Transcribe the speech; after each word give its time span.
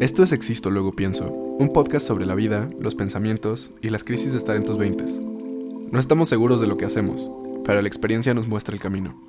Esto 0.00 0.22
es 0.22 0.32
Existo, 0.32 0.70
luego 0.70 0.92
pienso, 0.92 1.26
un 1.30 1.74
podcast 1.74 2.06
sobre 2.06 2.24
la 2.24 2.34
vida, 2.34 2.70
los 2.80 2.94
pensamientos 2.94 3.70
y 3.82 3.90
las 3.90 4.02
crisis 4.02 4.32
de 4.32 4.38
estar 4.38 4.56
en 4.56 4.64
tus 4.64 4.78
veintes. 4.78 5.20
No 5.20 6.00
estamos 6.00 6.30
seguros 6.30 6.58
de 6.58 6.66
lo 6.66 6.78
que 6.78 6.86
hacemos, 6.86 7.30
pero 7.66 7.82
la 7.82 7.88
experiencia 7.88 8.32
nos 8.32 8.46
muestra 8.46 8.74
el 8.74 8.80
camino. 8.80 9.20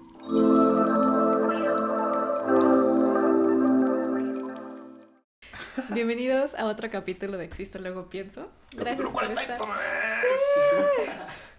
Bienvenidos 5.90 6.56
a 6.56 6.68
otro 6.68 6.90
capítulo 6.90 7.38
de 7.38 7.44
Existo, 7.44 7.78
luego 7.78 8.10
pienso. 8.10 8.50
Gracias 8.74 9.12
por 9.12 9.26
estar. 9.26 9.60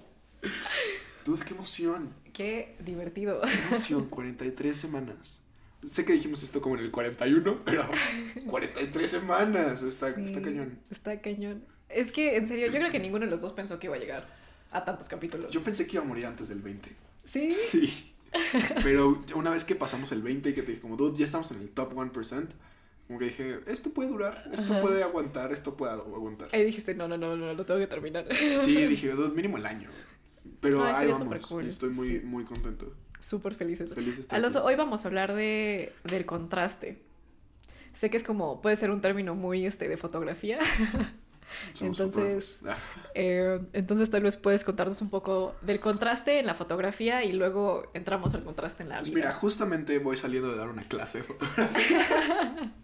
Dude, 1.25 1.45
qué 1.45 1.53
emoción. 1.53 2.11
Qué 2.33 2.75
divertido. 2.83 3.41
Qué 3.41 3.53
emoción, 3.67 4.07
43 4.07 4.75
semanas. 4.75 5.43
Sé 5.87 6.03
que 6.05 6.13
dijimos 6.13 6.43
esto 6.43 6.61
como 6.61 6.75
en 6.75 6.81
el 6.83 6.91
41, 6.91 7.61
pero 7.63 7.87
43 8.47 9.09
semanas. 9.11 9.81
Está, 9.83 10.13
Sí, 10.13 10.23
está 10.25 10.41
cañón. 10.41 10.79
Está 10.89 11.21
cañón. 11.21 11.63
Es 11.87 12.11
que, 12.11 12.37
en 12.37 12.47
serio, 12.47 12.67
yo 12.67 12.73
creo 12.73 12.91
que 12.91 12.99
ninguno 12.99 13.25
de 13.25 13.31
los 13.31 13.41
dos 13.41 13.53
pensó 13.53 13.79
que 13.79 13.87
iba 13.87 13.95
a 13.95 13.99
llegar 13.99 14.27
a 14.71 14.85
tantos 14.85 15.07
capítulos. 15.09 15.51
Yo 15.51 15.63
pensé 15.63 15.87
que 15.87 15.95
iba 15.95 16.03
a 16.03 16.07
morir 16.07 16.25
antes 16.25 16.49
del 16.49 16.61
20. 16.61 16.89
¿Sí? 17.23 17.51
Sí. 17.51 18.13
Pero 18.83 19.23
una 19.35 19.49
vez 19.49 19.63
que 19.63 19.73
pasamos 19.75 20.11
el 20.11 20.21
20 20.21 20.49
y 20.49 20.53
que 20.53 20.61
te 20.61 20.67
dije 20.71 20.81
como, 20.81 20.95
dude, 20.97 21.17
ya 21.17 21.25
estamos 21.25 21.49
en 21.51 21.61
el 21.61 21.71
top 21.71 21.93
1%, 21.93 22.47
como 23.07 23.17
que 23.17 23.25
dije, 23.25 23.59
esto 23.65 23.89
puede 23.89 24.09
durar, 24.09 24.49
esto 24.53 24.71
Ajá. 24.73 24.81
puede 24.83 25.01
aguantar, 25.01 25.51
esto 25.51 25.75
puede 25.75 25.93
aguantar. 25.93 26.49
Ahí 26.51 26.63
dijiste, 26.63 26.93
no, 26.93 27.07
no, 27.07 27.17
no, 27.17 27.35
no, 27.35 27.53
lo 27.55 27.65
tengo 27.65 27.79
que 27.79 27.87
terminar. 27.87 28.27
Sí, 28.35 28.75
dije, 28.85 29.09
dude, 29.11 29.29
mínimo 29.33 29.57
el 29.57 29.65
año. 29.65 29.89
Pero 30.59 30.83
Ah, 30.83 30.99
ahí 30.99 31.09
vamos. 31.11 31.51
Estoy 31.65 31.89
muy, 31.89 32.07
sí. 32.07 32.21
muy 32.23 32.43
contento. 32.43 32.93
Súper 33.19 33.53
felices. 33.53 33.91
Estar 33.91 34.37
Alonso, 34.37 34.63
hoy 34.63 34.75
vamos 34.75 35.03
a 35.05 35.07
hablar 35.07 35.33
de, 35.33 35.93
del 36.05 36.25
contraste. 36.25 37.01
Sé 37.93 38.09
que 38.09 38.17
es 38.17 38.23
como, 38.23 38.61
puede 38.61 38.75
ser 38.75 38.91
un 38.91 39.01
término 39.01 39.35
muy 39.35 39.65
este, 39.65 39.87
de 39.89 39.97
fotografía. 39.97 40.59
Somos 41.73 41.99
entonces-. 41.99 42.61
Ah, 42.67 42.77
Eh, 43.15 43.59
entonces 43.73 44.09
tal 44.11 44.21
vez 44.21 44.37
puedes 44.37 44.63
contarnos 44.63 45.01
un 45.01 45.09
poco 45.09 45.55
del 45.61 45.79
contraste 45.79 46.39
en 46.39 46.45
la 46.45 46.53
fotografía 46.53 47.23
y 47.25 47.31
luego 47.33 47.89
entramos 47.95 48.35
al 48.35 48.43
contraste 48.43 48.83
en 48.83 48.89
la 48.89 48.97
Pues 48.99 49.09
vida. 49.09 49.15
mira, 49.15 49.33
justamente 49.33 49.97
voy 49.99 50.15
saliendo 50.15 50.51
de 50.51 50.57
dar 50.57 50.69
una 50.69 50.83
clase 50.83 51.19
de 51.19 51.23
fotografía. 51.23 52.73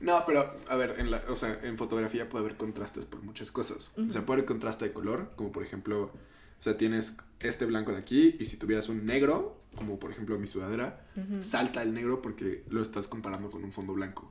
No, 0.00 0.24
pero 0.26 0.54
a 0.68 0.76
ver, 0.76 0.96
en 0.98 1.10
la, 1.10 1.22
o 1.28 1.36
sea, 1.36 1.58
en 1.62 1.78
fotografía 1.78 2.28
puede 2.28 2.44
haber 2.44 2.58
contrastes 2.58 3.06
por 3.06 3.22
muchas 3.22 3.50
cosas. 3.50 3.92
O 3.96 4.10
sea, 4.10 4.26
puede 4.26 4.40
haber 4.40 4.44
contraste 4.46 4.84
de 4.86 4.92
color, 4.92 5.30
como 5.36 5.52
por 5.52 5.62
ejemplo, 5.62 6.10
sea, 6.66 6.76
tienes 6.76 7.16
este 7.40 7.64
blanco 7.64 7.92
de 7.92 7.98
aquí 7.98 8.36
y 8.40 8.46
si 8.46 8.56
tuvieras 8.56 8.88
un 8.88 9.06
negro, 9.06 9.56
como 9.76 10.00
por 10.00 10.10
ejemplo 10.10 10.38
mi 10.38 10.46
sudadera, 10.46 11.06
salta 11.40 11.82
el 11.82 11.94
negro 11.94 12.22
porque 12.22 12.64
lo 12.68 12.82
estás 12.82 13.08
comparando 13.08 13.50
con 13.50 13.62
un 13.62 13.72
fondo 13.72 13.94
blanco. 13.94 14.30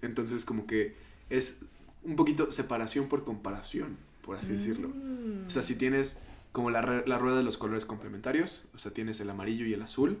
Entonces, 0.00 0.44
como 0.44 0.66
que 0.66 0.94
es 1.28 1.62
un 2.04 2.14
poquito 2.14 2.50
separación 2.50 3.08
por 3.08 3.24
comparación, 3.24 3.96
por 4.22 4.36
así 4.36 4.52
decirlo. 4.52 4.88
Mm. 4.88 5.46
O 5.46 5.50
sea, 5.50 5.62
si 5.62 5.74
tienes 5.74 6.20
como 6.52 6.70
la, 6.70 7.02
la 7.04 7.18
rueda 7.18 7.38
de 7.38 7.42
los 7.42 7.58
colores 7.58 7.84
complementarios, 7.84 8.62
o 8.74 8.78
sea, 8.78 8.92
tienes 8.92 9.20
el 9.20 9.28
amarillo 9.28 9.66
y 9.66 9.72
el 9.72 9.82
azul, 9.82 10.18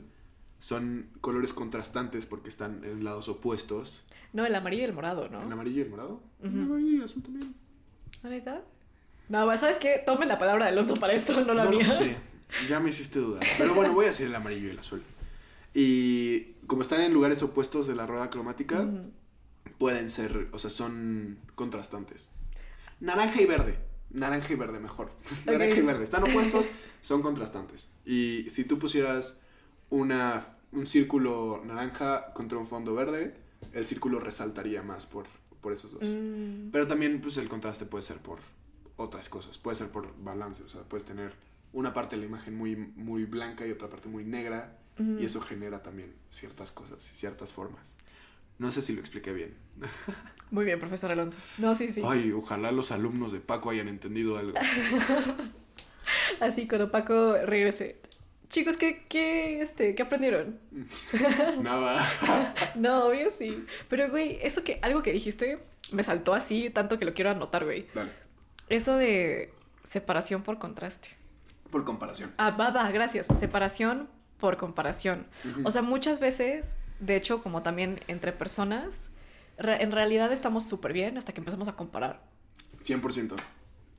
son 0.58 1.06
colores 1.20 1.52
contrastantes 1.52 2.26
porque 2.26 2.48
están 2.48 2.82
en 2.84 3.04
lados 3.04 3.28
opuestos. 3.28 4.02
No, 4.32 4.44
el 4.44 4.54
amarillo 4.54 4.82
y 4.82 4.86
el 4.86 4.94
morado, 4.94 5.28
¿no? 5.28 5.42
El 5.42 5.52
amarillo 5.52 5.78
y 5.78 5.82
el 5.82 5.90
morado. 5.90 6.20
El 6.42 6.60
amarillo 6.60 6.90
y 6.90 6.96
el 6.96 7.04
azul 7.04 7.22
también. 7.22 7.54
¿La 8.22 8.30
neta? 8.30 8.64
No, 9.28 9.56
¿sabes 9.56 9.78
qué? 9.78 10.02
Tomen 10.04 10.28
la 10.28 10.38
palabra 10.38 10.66
de 10.66 10.72
Alonso 10.72 10.94
para 10.96 11.12
esto, 11.12 11.40
no 11.44 11.54
la 11.54 11.64
no 11.64 11.70
mía. 11.70 11.86
lo 11.86 11.92
sé. 11.92 12.16
Ya 12.68 12.78
me 12.80 12.90
hiciste 12.90 13.18
dudar. 13.18 13.42
Pero 13.58 13.74
bueno, 13.74 13.92
voy 13.92 14.04
a 14.04 14.08
decir 14.08 14.26
el 14.26 14.34
amarillo 14.34 14.68
y 14.68 14.70
el 14.70 14.78
azul. 14.78 15.02
Y 15.74 16.52
como 16.66 16.82
están 16.82 17.00
en 17.00 17.12
lugares 17.12 17.42
opuestos 17.42 17.86
de 17.86 17.94
la 17.94 18.06
rueda 18.06 18.30
cromática, 18.30 18.88
pueden 19.78 20.08
ser, 20.10 20.48
o 20.52 20.58
sea, 20.58 20.70
son 20.70 21.38
contrastantes. 21.54 22.30
Naranja 23.00 23.42
y 23.42 23.46
verde. 23.46 23.78
Naranja 24.10 24.52
y 24.52 24.56
verde 24.56 24.80
mejor. 24.80 25.10
Naranja 25.46 25.76
y 25.76 25.82
verde. 25.82 26.04
Están 26.04 26.22
opuestos, 26.24 26.66
son 27.02 27.22
contrastantes. 27.22 27.88
Y 28.04 28.48
si 28.50 28.64
tú 28.64 28.78
pusieras 28.78 29.40
una, 29.90 30.42
un 30.72 30.86
círculo 30.86 31.62
naranja 31.66 32.32
contra 32.32 32.58
un 32.58 32.66
fondo 32.66 32.94
verde, 32.94 33.34
el 33.72 33.86
círculo 33.86 34.20
resaltaría 34.20 34.82
más 34.82 35.06
por, 35.06 35.26
por 35.60 35.72
esos 35.72 35.92
dos. 35.92 36.04
Mm. 36.04 36.70
Pero 36.70 36.86
también, 36.86 37.20
pues, 37.20 37.36
el 37.38 37.48
contraste 37.48 37.84
puede 37.84 38.02
ser 38.02 38.18
por 38.18 38.38
otras 38.96 39.28
cosas. 39.28 39.58
Puede 39.58 39.76
ser 39.76 39.88
por 39.88 40.14
balance. 40.22 40.62
O 40.62 40.68
sea, 40.68 40.82
puedes 40.82 41.04
tener 41.04 41.32
una 41.72 41.92
parte 41.92 42.16
de 42.16 42.22
la 42.22 42.28
imagen 42.28 42.56
muy, 42.56 42.76
muy 42.76 43.24
blanca 43.24 43.66
y 43.66 43.70
otra 43.70 43.88
parte 43.88 44.08
muy 44.08 44.24
negra. 44.24 44.78
Y 44.98 45.26
eso 45.26 45.42
genera 45.42 45.82
también 45.82 46.14
ciertas 46.30 46.72
cosas 46.72 47.06
y 47.12 47.14
ciertas 47.16 47.52
formas. 47.52 47.96
No 48.58 48.70
sé 48.70 48.80
si 48.80 48.94
lo 48.94 49.00
expliqué 49.00 49.32
bien. 49.34 49.54
Muy 50.50 50.64
bien, 50.64 50.78
profesor 50.78 51.10
Alonso. 51.10 51.38
No, 51.58 51.74
sí, 51.74 51.88
sí. 51.88 52.02
Ay, 52.04 52.32
ojalá 52.32 52.72
los 52.72 52.92
alumnos 52.92 53.32
de 53.32 53.40
Paco 53.40 53.68
hayan 53.68 53.88
entendido 53.88 54.38
algo. 54.38 54.54
Así 56.40 56.66
cuando 56.66 56.90
Paco 56.90 57.36
regrese. 57.44 58.00
Chicos, 58.48 58.76
¿qué, 58.76 59.04
qué, 59.08 59.60
este, 59.60 59.94
¿qué 59.94 60.02
aprendieron? 60.02 60.58
Nada. 61.62 62.08
No, 62.76 63.08
obvio 63.08 63.30
sí. 63.30 63.66
Pero, 63.88 64.08
güey, 64.08 64.38
eso 64.40 64.64
que, 64.64 64.78
algo 64.82 65.02
que 65.02 65.12
dijiste 65.12 65.58
me 65.92 66.02
saltó 66.02 66.32
así 66.32 66.70
tanto 66.70 66.98
que 66.98 67.04
lo 67.04 67.12
quiero 67.12 67.30
anotar, 67.30 67.64
güey. 67.64 67.86
Dale. 67.92 68.25
Eso 68.68 68.96
de 68.96 69.52
separación 69.84 70.42
por 70.42 70.58
contraste. 70.58 71.08
Por 71.70 71.84
comparación. 71.84 72.32
Ah, 72.38 72.50
va, 72.50 72.70
va, 72.70 72.90
gracias. 72.90 73.26
Separación 73.38 74.08
por 74.38 74.56
comparación. 74.56 75.26
O 75.64 75.70
sea, 75.70 75.82
muchas 75.82 76.20
veces, 76.20 76.76
de 77.00 77.16
hecho, 77.16 77.42
como 77.42 77.62
también 77.62 77.98
entre 78.08 78.32
personas, 78.32 79.10
re- 79.58 79.82
en 79.82 79.92
realidad 79.92 80.32
estamos 80.32 80.64
súper 80.64 80.92
bien 80.92 81.16
hasta 81.18 81.32
que 81.32 81.40
empezamos 81.40 81.68
a 81.68 81.76
comparar. 81.76 82.22
100%. 82.78 83.34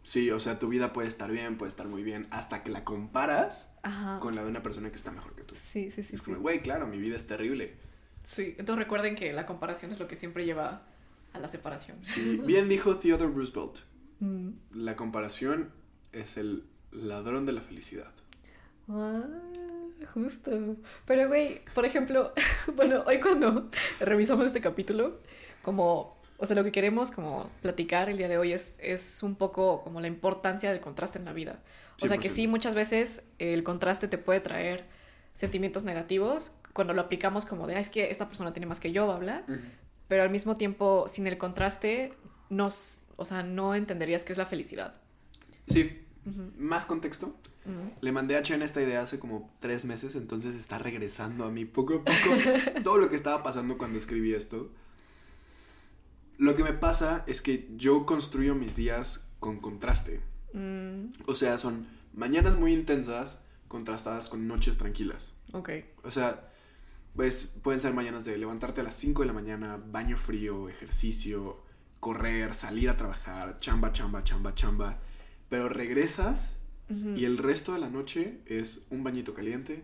Sí, 0.03 0.31
o 0.31 0.39
sea, 0.39 0.57
tu 0.59 0.69
vida 0.69 0.93
puede 0.93 1.09
estar 1.09 1.29
bien, 1.31 1.57
puede 1.57 1.69
estar 1.69 1.87
muy 1.87 2.01
bien, 2.03 2.27
hasta 2.31 2.63
que 2.63 2.69
la 2.69 2.85
comparas 2.85 3.71
Ajá. 3.83 4.19
con 4.21 4.35
la 4.35 4.43
de 4.43 4.49
una 4.49 4.63
persona 4.63 4.89
que 4.89 4.95
está 4.95 5.11
mejor 5.11 5.35
que 5.35 5.43
tú. 5.43 5.53
Sí, 5.55 5.91
sí, 5.91 6.01
sí. 6.03 6.15
es 6.15 6.21
como, 6.21 6.37
güey, 6.37 6.61
claro, 6.61 6.87
mi 6.87 6.97
vida 6.97 7.15
es 7.17 7.27
terrible. 7.27 7.75
sí. 8.23 8.55
Entonces 8.57 8.77
recuerden 8.85 9.15
que 9.15 9.33
la 9.33 9.45
comparación 9.45 9.91
es 9.91 9.99
lo 9.99 10.07
que 10.07 10.15
siempre 10.15 10.45
lleva 10.45 10.83
a 11.33 11.39
la 11.39 11.47
separación. 11.49 11.97
Sí, 12.03 12.39
bien 12.45 12.69
dijo 12.69 12.95
Theodore 12.97 13.33
Roosevelt. 13.33 13.79
Mm. 14.19 14.49
La 14.73 14.95
comparación 14.95 15.71
es 16.11 16.37
el 16.37 16.63
ladrón 16.91 17.45
de 17.45 17.53
la 17.53 17.61
felicidad. 17.61 18.11
Ah, 18.89 19.23
justo. 20.13 20.77
Pero, 21.05 21.27
güey, 21.27 21.61
por 21.73 21.85
ejemplo, 21.85 22.33
bueno, 22.75 23.03
hoy 23.05 23.19
cuando 23.19 23.69
revisamos 23.99 24.45
este 24.45 24.61
capítulo, 24.61 25.19
como, 25.61 26.17
o 26.37 26.45
sea, 26.45 26.55
lo 26.55 26.63
que 26.63 26.71
queremos 26.71 27.11
como 27.11 27.49
platicar 27.61 28.09
el 28.09 28.17
día 28.17 28.27
de 28.27 28.37
hoy 28.37 28.53
es, 28.53 28.75
es 28.79 29.23
un 29.23 29.35
poco 29.35 29.83
como 29.83 30.01
la 30.01 30.07
importancia 30.07 30.71
del 30.71 30.81
contraste 30.81 31.19
en 31.19 31.25
la 31.25 31.33
vida. 31.33 31.59
O 32.01 32.07
sea, 32.07 32.17
que 32.17 32.29
100%. 32.29 32.31
sí, 32.31 32.47
muchas 32.47 32.75
veces 32.75 33.23
el 33.39 33.63
contraste 33.63 34.07
te 34.07 34.17
puede 34.17 34.39
traer 34.39 34.85
sentimientos 35.33 35.83
negativos 35.83 36.53
cuando 36.73 36.93
lo 36.93 37.01
aplicamos 37.01 37.45
como 37.45 37.65
de, 37.65 37.75
ah, 37.75 37.79
es 37.79 37.89
que 37.89 38.11
esta 38.11 38.27
persona 38.27 38.53
tiene 38.53 38.67
más 38.67 38.79
que 38.79 38.91
yo, 38.91 39.07
bla, 39.07 39.17
bla. 39.17 39.43
Pero 40.07 40.23
al 40.23 40.29
mismo 40.29 40.55
tiempo, 40.55 41.05
sin 41.07 41.25
el 41.27 41.37
contraste, 41.37 42.13
nos, 42.49 43.06
o 43.17 43.25
sea, 43.25 43.43
no 43.43 43.75
entenderías 43.75 44.23
qué 44.23 44.31
es 44.31 44.37
la 44.37 44.45
felicidad. 44.45 44.95
Sí, 45.67 45.99
más 46.57 46.85
contexto. 46.85 47.35
Le 47.99 48.13
mandé 48.13 48.37
a 48.37 48.41
Chen 48.43 48.61
esta 48.61 48.81
idea 48.81 49.01
hace 49.01 49.19
como 49.19 49.51
tres 49.59 49.83
meses, 49.83 50.15
entonces 50.15 50.55
está 50.55 50.77
regresando 50.77 51.43
a 51.43 51.51
mí 51.51 51.65
poco 51.65 51.95
a 51.95 52.05
poco 52.05 52.37
todo 52.85 52.97
lo 52.97 53.09
que 53.09 53.17
estaba 53.17 53.43
pasando 53.43 53.77
cuando 53.77 53.97
escribí 53.97 54.33
esto. 54.33 54.71
Lo 56.37 56.55
que 56.55 56.63
me 56.63 56.71
pasa 56.73 57.23
es 57.27 57.41
que 57.41 57.67
yo 57.75 58.05
construyo 58.05 58.55
mis 58.55 58.75
días 58.77 59.27
con 59.41 59.59
contraste. 59.59 60.21
Mm, 60.53 61.07
O 61.25 61.35
sea, 61.35 61.57
son 61.57 61.87
mañanas 62.13 62.55
muy 62.57 62.71
intensas 62.71 63.41
contrastadas 63.67 64.29
con 64.29 64.47
noches 64.47 64.77
tranquilas. 64.77 65.33
ok. 65.51 65.69
O 66.03 66.11
sea, 66.11 66.49
pues 67.17 67.51
pueden 67.63 67.81
ser 67.81 67.93
mañanas 67.93 68.23
de 68.23 68.37
levantarte 68.37 68.79
a 68.81 68.83
las 68.85 68.93
5 68.93 69.23
de 69.23 69.27
la 69.27 69.33
mañana, 69.33 69.77
baño 69.91 70.15
frío, 70.15 70.69
ejercicio, 70.69 71.61
correr, 71.99 72.53
salir 72.53 72.89
a 72.89 72.97
trabajar, 72.97 73.57
chamba, 73.59 73.91
chamba, 73.91 74.23
chamba, 74.23 74.53
chamba. 74.55 74.99
Pero 75.49 75.69
regresas 75.69 76.55
y 77.17 77.25
el 77.25 77.37
resto 77.37 77.73
de 77.73 77.79
la 77.79 77.89
noche 77.89 78.39
es 78.45 78.85
un 78.89 79.03
bañito 79.03 79.33
caliente, 79.33 79.83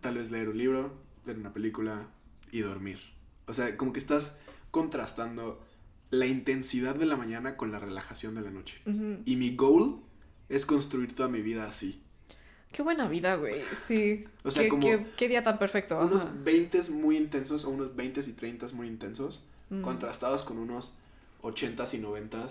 tal 0.00 0.16
vez 0.16 0.30
leer 0.30 0.48
un 0.48 0.56
libro, 0.56 0.94
ver 1.26 1.36
una 1.38 1.52
película 1.52 2.08
y 2.52 2.60
dormir. 2.60 2.98
O 3.46 3.52
sea, 3.52 3.76
como 3.76 3.92
que 3.92 3.98
estás 3.98 4.40
contrastando 4.70 5.62
la 6.10 6.26
intensidad 6.26 6.94
de 6.94 7.04
la 7.06 7.16
mañana 7.16 7.56
con 7.56 7.70
la 7.72 7.78
relajación 7.80 8.34
de 8.34 8.40
la 8.42 8.50
noche. 8.50 8.80
Y 9.26 9.36
mi 9.36 9.56
goal 9.56 10.00
es 10.48 10.64
construir 10.64 11.14
toda 11.14 11.28
mi 11.28 11.42
vida 11.42 11.66
así. 11.66 12.00
Qué 12.72 12.82
buena 12.82 13.08
vida, 13.08 13.36
güey. 13.36 13.60
Sí. 13.86 14.24
O 14.42 14.50
sea, 14.50 14.62
qué, 14.64 14.68
como 14.68 14.82
qué- 14.82 15.06
qué 15.16 15.28
día 15.28 15.42
tan 15.42 15.58
perfecto. 15.58 15.98
Unos 16.00 16.26
20 16.44 16.80
muy 16.90 17.16
intensos 17.16 17.64
o 17.64 17.70
unos 17.70 17.94
20 17.96 18.20
y 18.20 18.32
30 18.32 18.66
muy 18.74 18.86
intensos, 18.86 19.44
Mm. 19.70 19.82
contrastados 19.82 20.42
con 20.42 20.58
unos 20.58 20.94
80 21.46 21.84
y 21.94 21.98
90 21.98 22.48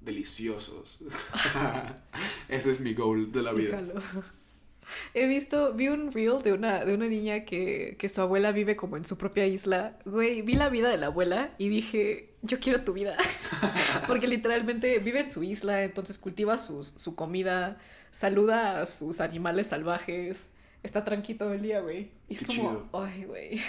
deliciosos. 0.00 1.00
Ese 2.48 2.70
es 2.70 2.80
mi 2.80 2.94
goal 2.94 3.30
de 3.32 3.42
la 3.42 3.52
vida. 3.52 3.82
He 5.14 5.26
visto, 5.26 5.72
vi 5.72 5.88
un 5.88 6.12
reel 6.12 6.42
de 6.42 6.52
una, 6.52 6.84
de 6.84 6.94
una 6.94 7.06
niña 7.06 7.44
que, 7.46 7.96
que 7.98 8.08
su 8.10 8.20
abuela 8.20 8.52
vive 8.52 8.76
como 8.76 8.96
en 8.98 9.04
su 9.06 9.16
propia 9.16 9.46
isla. 9.46 9.98
Güey, 10.04 10.42
vi 10.42 10.54
la 10.54 10.68
vida 10.68 10.90
de 10.90 10.98
la 10.98 11.06
abuela 11.06 11.54
y 11.56 11.68
dije, 11.70 12.34
yo 12.42 12.58
quiero 12.60 12.82
tu 12.84 12.92
vida. 12.92 13.16
Porque 14.06 14.26
literalmente 14.26 14.98
vive 14.98 15.20
en 15.20 15.30
su 15.30 15.42
isla, 15.44 15.82
entonces 15.84 16.18
cultiva 16.18 16.58
su, 16.58 16.84
su 16.84 17.14
comida, 17.14 17.78
saluda 18.10 18.82
a 18.82 18.86
sus 18.86 19.20
animales 19.20 19.68
salvajes, 19.68 20.46
está 20.82 21.04
tranquilo 21.04 21.38
todo 21.38 21.52
el 21.54 21.62
día, 21.62 21.80
güey. 21.80 22.10
Y 22.28 22.34
es 22.34 22.40
Qué 22.40 22.46
como, 22.46 22.60
chido. 22.70 22.88
ay, 23.04 23.24
güey. 23.24 23.62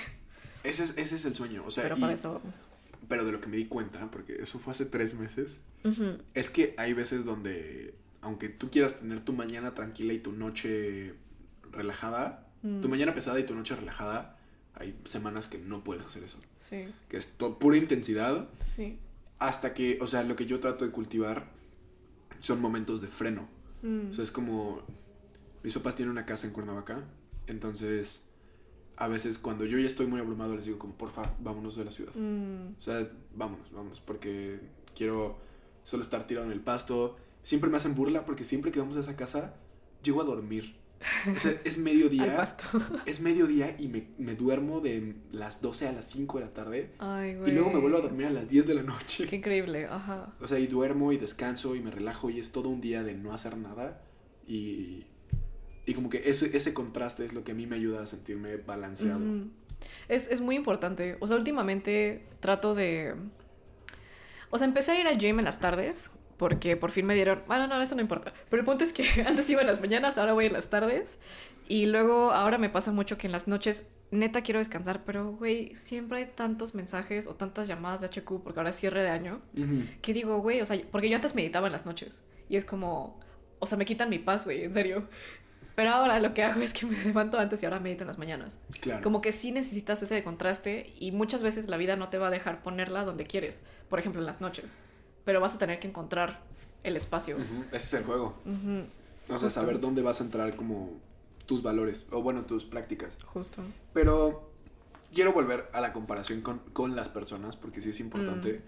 Ese 0.64 0.84
es, 0.84 0.98
ese 0.98 1.16
es 1.16 1.26
el 1.26 1.36
sueño. 1.36 1.64
O 1.66 1.72
sea, 1.72 1.84
Pero 1.84 1.98
y- 1.98 2.02
para 2.02 2.14
eso 2.14 2.34
vamos. 2.34 2.68
Pero 3.08 3.26
de 3.26 3.32
lo 3.32 3.42
que 3.42 3.48
me 3.50 3.58
di 3.58 3.66
cuenta, 3.66 4.10
porque 4.12 4.36
eso 4.42 4.60
fue 4.60 4.72
hace 4.72 4.86
tres 4.86 5.16
meses, 5.16 5.58
es 6.34 6.50
que 6.50 6.74
hay 6.78 6.94
veces 6.94 7.26
donde, 7.26 7.94
aunque 8.22 8.48
tú 8.50 8.70
quieras 8.72 9.00
tener 9.00 9.20
tu 9.20 9.34
mañana 9.34 9.74
tranquila 9.74 10.14
y 10.14 10.20
tu 10.20 10.32
noche 10.32 11.14
relajada, 11.72 12.48
mm, 12.62 12.82
tu 12.82 12.90
mañana 12.90 13.14
pesada 13.14 13.40
y 13.40 13.46
tu 13.46 13.54
noche 13.56 13.76
relajada, 13.76 14.38
hay 14.76 14.98
semanas 15.04 15.48
que 15.48 15.58
no 15.60 15.84
puedes 15.84 16.04
hacer 16.04 16.24
eso. 16.24 16.38
Sí, 16.58 16.86
Que 17.10 17.18
es 17.18 17.28
pura 17.28 17.78
intensidad 17.78 18.48
sí. 18.60 18.98
hasta 19.40 19.74
que, 19.74 19.98
o 20.02 20.08
sea, 20.08 20.24
lo 20.24 20.36
que 20.36 20.46
yo 20.46 20.60
trato 20.60 20.86
de 20.86 20.92
cultivar 20.92 21.48
son 22.40 22.60
momentos 22.62 23.02
de 23.02 23.08
freno. 23.08 23.48
Mm, 23.82 24.10
O 24.12 24.14
sea, 24.14 24.24
es 24.24 24.32
como, 24.32 24.82
mis 25.64 25.74
papás 25.74 25.96
tienen 25.96 26.12
una 26.12 26.26
casa 26.26 26.48
en 26.48 26.54
Cuernavaca, 26.54 27.04
entonces 27.48 28.24
a 29.04 29.08
veces 29.08 29.38
cuando 29.40 29.66
yo 29.66 29.78
ya 29.78 29.86
estoy 29.86 30.08
muy 30.08 30.20
abrumado 30.20 30.56
les 30.56 30.66
digo 30.66 30.80
como, 30.80 30.94
porfa, 30.94 31.24
vámonos 31.40 31.76
de 31.76 31.86
la 31.86 31.92
ciudad. 31.92 32.14
mm, 32.16 32.76
O 32.78 32.82
sea, 32.82 33.08
vámonos, 33.36 33.72
vámonos, 33.72 34.00
porque 34.02 34.60
quiero 34.96 35.38
solo 35.84 36.04
estar 36.04 36.26
tirado 36.28 36.46
en 36.48 36.52
el 36.54 36.62
pasto. 36.62 37.18
Siempre 37.44 37.70
me 37.70 37.78
hacen 37.78 37.96
burla 37.96 38.26
porque 38.26 38.44
siempre 38.44 38.72
que 38.72 38.80
vamos 38.80 38.96
a 38.98 39.02
esa 39.02 39.16
casa, 39.16 39.54
llego 40.04 40.22
a 40.22 40.26
dormir. 40.26 40.76
O 41.36 41.38
sea, 41.38 41.54
es 41.66 41.78
mediodía. 41.90 42.38
pasto. 42.38 42.64
es 43.06 43.20
mediodía 43.20 43.76
y 43.78 43.90
me, 43.90 44.08
me 44.18 44.36
duermo 44.36 44.80
de 44.80 45.16
las 45.34 45.62
12 45.62 45.90
a 45.90 45.92
las 45.92 46.10
5 46.10 46.40
de 46.40 46.46
la 46.46 46.52
tarde. 46.52 46.92
Ay, 47.00 47.32
Y 47.32 47.36
güey. 47.36 47.52
luego 47.52 47.72
me 47.72 47.80
vuelvo 47.80 47.98
a 47.98 48.02
dormir 48.02 48.28
a 48.28 48.30
las 48.30 48.48
10 48.48 48.66
de 48.68 48.74
la 48.76 48.84
noche. 48.84 49.28
Qué 49.28 49.36
increíble, 49.36 49.86
ajá. 49.86 50.34
O 50.40 50.48
sea, 50.48 50.60
y 50.60 50.68
duermo 50.68 51.12
y 51.12 51.18
descanso 51.18 51.76
y 51.76 51.82
me 51.82 51.92
relajo 51.92 52.30
y 52.30 52.40
es 52.40 52.52
todo 52.54 52.70
un 52.70 52.80
día 52.80 53.04
de 53.04 53.16
no 53.16 53.34
hacer 53.34 53.58
nada. 53.58 54.02
Y, 54.48 55.06
y 55.86 55.94
como 55.94 56.10
que 56.10 56.30
ese, 56.30 56.56
ese 56.56 56.74
contraste 56.74 57.26
es 57.26 57.34
lo 57.34 57.44
que 57.44 57.52
a 57.52 57.56
mí 57.56 57.68
me 57.68 57.76
ayuda 57.76 58.04
a 58.04 58.06
sentirme 58.06 58.58
balanceado. 58.58 59.20
Ujú. 59.20 59.50
es, 60.08 60.28
es 60.28 60.42
muy 60.42 60.56
importante. 60.56 61.18
O 61.20 61.28
sea, 61.28 61.38
últimamente 61.38 62.26
trato 62.40 62.74
de. 62.76 63.16
O 64.50 64.58
sea, 64.58 64.68
empecé 64.68 64.92
a 64.92 65.00
ir 65.02 65.08
al 65.08 65.18
gym 65.18 65.40
en 65.40 65.46
las 65.46 65.60
tardes. 65.60 66.12
Porque 66.38 66.76
por 66.76 66.90
fin 66.92 67.06
me 67.06 67.16
dieron. 67.16 67.44
Bueno, 67.48 67.68
no, 67.68 67.80
eso 67.82 67.96
no 67.96 68.02
importa. 68.02 68.34
Pero 68.50 68.62
el 68.62 68.66
punto 68.66 68.84
es 68.84 68.92
que 68.92 69.04
antes 69.28 69.50
iba 69.50 69.62
en 69.62 69.68
las 69.68 69.80
mañanas, 69.80 70.18
ahora 70.18 70.34
voy 70.34 70.48
en 70.48 70.54
las 70.54 70.70
tardes. 70.70 71.18
Y 71.68 71.86
luego 71.86 72.32
ahora 72.32 72.58
me 72.58 72.70
pasa 72.70 72.92
mucho 72.92 73.18
que 73.18 73.28
en 73.28 73.32
las 73.32 73.48
noches, 73.48 73.86
neta 74.12 74.42
quiero 74.42 74.60
descansar. 74.60 75.04
Pero, 75.06 75.34
güey, 75.34 75.76
siempre 75.76 76.18
hay 76.20 76.26
tantos 76.26 76.76
mensajes 76.76 77.28
o 77.28 77.36
tantas 77.36 77.68
llamadas 77.68 78.02
de 78.02 78.08
HQ 78.08 78.42
porque 78.44 78.60
ahora 78.60 78.72
es 78.72 78.76
cierre 78.76 79.04
de 79.04 79.10
año. 79.10 79.42
Ujú. 79.58 79.84
que 80.02 80.14
digo, 80.14 80.40
güey, 80.40 80.60
o 80.60 80.66
sea, 80.66 80.78
porque 80.92 81.10
yo 81.10 81.16
antes 81.16 81.36
meditaba 81.36 81.68
en 81.68 81.74
las 81.74 81.86
noches 81.86 82.24
y 82.50 82.58
es 82.58 82.66
como, 82.66 83.20
o 83.60 83.66
sea, 83.66 83.78
me 83.78 83.86
quitan 83.86 84.10
mi 84.10 84.20
paz, 84.20 84.44
güey, 84.46 84.64
en 84.64 84.74
serio. 84.74 85.08
Pero 85.76 85.90
ahora 85.90 86.20
lo 86.20 86.34
que 86.34 86.44
hago 86.44 86.62
es 86.62 86.72
que 86.74 86.86
me 86.86 86.96
levanto 87.04 87.40
antes 87.40 87.62
y 87.64 87.66
ahora 87.66 87.80
medito 87.80 88.04
en 88.04 88.08
las 88.08 88.18
mañanas. 88.20 88.60
Claro. 88.82 89.04
Como 89.04 89.22
que 89.22 89.32
sí 89.32 89.52
necesitas 89.52 90.02
ese 90.04 90.24
contraste 90.24 90.94
y 91.00 91.12
muchas 91.12 91.42
veces 91.44 91.68
la 91.68 91.78
vida 91.78 91.96
no 91.96 92.10
te 92.10 92.18
va 92.18 92.28
a 92.28 92.32
dejar 92.32 92.62
ponerla 92.62 93.04
donde 93.06 93.24
quieres, 93.26 93.62
por 93.90 94.00
ejemplo, 94.00 94.22
en 94.22 94.26
las 94.28 94.40
noches. 94.42 94.76
Pero 95.26 95.42
vas 95.42 95.56
a 95.56 95.58
tener 95.58 95.80
que 95.80 95.88
encontrar 95.88 96.42
el 96.84 96.96
espacio. 96.96 97.38
Ese 97.72 97.78
es 97.78 97.94
el 97.94 98.04
juego. 98.04 98.36
Ujú, 98.46 98.82
O 98.82 99.28
sea, 99.28 99.38
Justo. 99.38 99.50
saber 99.50 99.80
dónde 99.80 100.02
vas 100.02 100.22
a 100.22 100.26
entrar 100.26 100.56
como 100.56 100.92
tus 101.46 101.64
valores 101.64 102.08
o 102.12 102.22
bueno, 102.22 102.44
tus 102.44 102.66
prácticas. 102.66 103.14
justo. 103.26 103.62
Pero 103.94 104.50
quiero 105.14 105.34
volver 105.34 105.70
a 105.74 105.82
la 105.82 105.92
comparación 105.94 106.42
con, 106.42 106.60
con 106.74 106.96
las 106.96 107.10
personas 107.10 107.56
porque 107.56 107.82
sí 107.82 107.90
es 107.92 108.00
importante. 108.00 108.62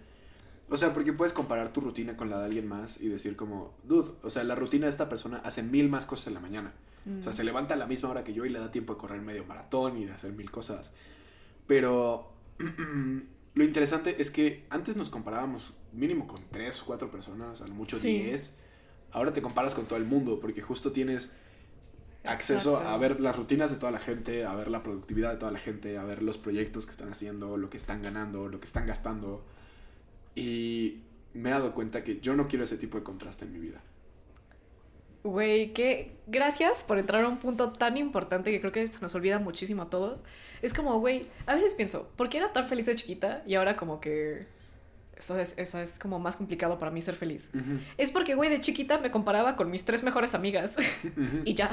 O 0.69 0.77
sea, 0.77 0.93
porque 0.93 1.13
puedes 1.13 1.33
comparar 1.33 1.69
tu 1.69 1.81
rutina 1.81 2.17
con 2.17 2.29
la 2.31 2.39
de 2.39 2.45
alguien 2.45 2.67
más 2.67 2.99
y 2.99 3.07
decir 3.09 3.35
como, 3.35 3.73
dude, 3.83 4.11
o 4.23 4.29
sea, 4.31 4.43
la 4.43 4.55
rutina 4.55 4.85
de 4.85 4.89
esta 4.89 5.07
persona 5.09 5.37
hace 5.43 5.61
mil 5.61 5.89
más 5.89 6.05
cosas 6.07 6.27
en 6.27 6.33
la 6.33 6.39
mañana. 6.39 6.73
O 7.19 7.21
sea, 7.23 7.31
Mm. 7.31 7.35
se 7.35 7.43
levanta 7.43 7.73
a 7.75 7.77
la 7.77 7.85
misma 7.85 8.09
hora 8.09 8.23
que 8.23 8.33
yo 8.33 8.45
y 8.45 8.49
le 8.49 8.59
da 8.59 8.71
tiempo 8.71 8.93
de 8.93 8.99
correr 8.99 9.21
medio 9.21 9.45
maratón 9.45 9.97
y 9.97 10.05
de 10.05 10.11
hacer 10.13 10.31
mil 10.33 10.49
cosas. 10.49 10.91
Pero 11.67 12.31
lo 13.53 13.63
interesante 13.63 14.21
es 14.21 14.31
que 14.31 14.65
antes 14.69 14.95
nos 14.95 15.09
comparábamos 15.09 15.73
mínimo 15.93 16.27
con 16.27 16.41
tres 16.51 16.81
o 16.81 16.85
cuatro 16.85 17.11
personas, 17.11 17.61
a 17.61 17.67
lo 17.67 17.73
mucho 17.75 17.99
Sí. 17.99 18.07
diez. 18.19 18.57
Ahora 19.11 19.33
te 19.33 19.41
comparas 19.41 19.75
con 19.75 19.85
todo 19.85 19.97
el 19.97 20.05
mundo 20.05 20.39
porque 20.39 20.61
justo 20.61 20.91
tienes 20.91 21.33
acceso 22.23 22.71
Exacto. 22.73 22.89
a 22.89 22.97
ver 22.97 23.21
las 23.21 23.37
rutinas 23.37 23.69
de 23.69 23.77
toda 23.77 23.91
la 23.91 23.99
gente, 23.99 24.45
a 24.45 24.55
ver 24.55 24.69
la 24.71 24.81
productividad 24.81 25.31
de 25.31 25.37
toda 25.37 25.51
la 25.51 25.59
gente, 25.59 25.97
a 25.99 26.03
ver 26.03 26.23
los 26.23 26.37
proyectos 26.39 26.85
que 26.85 26.91
están 26.91 27.09
haciendo, 27.09 27.55
lo 27.57 27.69
que 27.69 27.77
están 27.77 28.01
ganando, 28.01 28.47
lo 28.49 28.59
que 28.59 28.65
están 28.65 28.87
gastando. 28.87 29.45
Y 30.35 31.01
me 31.33 31.49
he 31.49 31.51
dado 31.53 31.73
cuenta 31.73 32.03
que 32.03 32.19
yo 32.19 32.35
no 32.35 32.47
quiero 32.47 32.63
ese 32.65 32.77
tipo 32.77 32.97
de 32.97 33.03
contraste 33.03 33.45
en 33.45 33.53
mi 33.53 33.59
vida. 33.59 33.81
Güey, 35.25 35.73
que 35.73 36.11
gracias 36.27 36.83
por 36.83 36.99
entrar 36.99 37.23
a 37.23 37.27
un 37.27 37.37
punto 37.37 37.71
tan 37.71 37.97
importante 37.97 38.51
que 38.51 38.59
creo 38.59 38.71
que 38.71 38.87
se 38.87 38.99
nos 39.01 39.15
olvida 39.15 39.39
muchísimo 39.39 39.81
a 39.81 39.89
todos. 39.89 40.23
Es 40.61 40.71
como, 40.71 40.99
güey, 40.99 41.25
a 41.47 41.55
veces 41.55 41.73
pienso, 41.73 42.07
¿por 42.15 42.29
qué 42.29 42.37
era 42.37 42.53
tan 42.53 42.67
feliz 42.67 42.85
de 42.85 42.95
chiquita 42.95 43.41
y 43.47 43.55
ahora 43.55 43.75
como 43.75 43.99
que 43.99 44.45
eso 45.17 45.39
es, 45.39 45.55
eso 45.57 45.79
es 45.79 45.97
como 45.97 46.19
más 46.19 46.37
complicado 46.37 46.77
para 46.77 46.91
mí 46.91 47.01
ser 47.01 47.15
feliz? 47.15 47.49
Es 47.97 48.11
porque, 48.11 48.35
güey, 48.35 48.51
de 48.51 48.61
chiquita 48.61 48.99
me 48.99 49.09
comparaba 49.09 49.55
con 49.55 49.71
mis 49.71 49.83
tres 49.83 50.03
mejores 50.03 50.35
amigas 50.35 50.75
y 51.43 51.55
ya. 51.55 51.71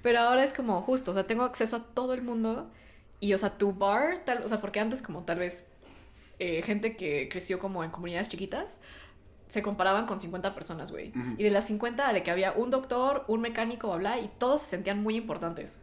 Pero 0.00 0.20
ahora 0.20 0.42
es 0.42 0.54
como 0.54 0.80
justo, 0.80 1.10
o 1.10 1.14
sea, 1.14 1.26
tengo 1.26 1.42
acceso 1.42 1.76
a 1.76 1.84
todo 1.84 2.14
el 2.14 2.22
mundo 2.22 2.70
y, 3.20 3.34
o 3.34 3.36
sea, 3.36 3.58
tu 3.58 3.74
bar, 3.74 4.24
tal, 4.24 4.42
o 4.42 4.48
sea, 4.48 4.62
porque 4.62 4.80
antes 4.80 5.02
como 5.02 5.22
tal 5.24 5.40
vez 5.40 5.66
eh, 6.38 6.62
gente 6.62 6.96
que 6.96 7.28
creció 7.28 7.58
como 7.58 7.84
en 7.84 7.90
comunidades 7.90 8.30
chiquitas 8.30 8.80
se 9.50 9.62
comparaban 9.62 10.06
con 10.06 10.20
50 10.20 10.54
personas, 10.54 10.90
güey. 10.90 11.12
Y 11.36 11.44
de 11.44 11.50
las 11.50 11.66
50 11.66 12.12
de 12.12 12.22
que 12.22 12.30
había 12.30 12.52
un 12.52 12.70
doctor, 12.70 13.24
un 13.28 13.40
mecánico, 13.40 13.88
bla, 13.88 13.96
bla, 13.98 14.20
y 14.20 14.30
todos 14.38 14.62
se 14.62 14.70
sentían 14.70 15.02
muy 15.02 15.16
importantes. 15.16 15.76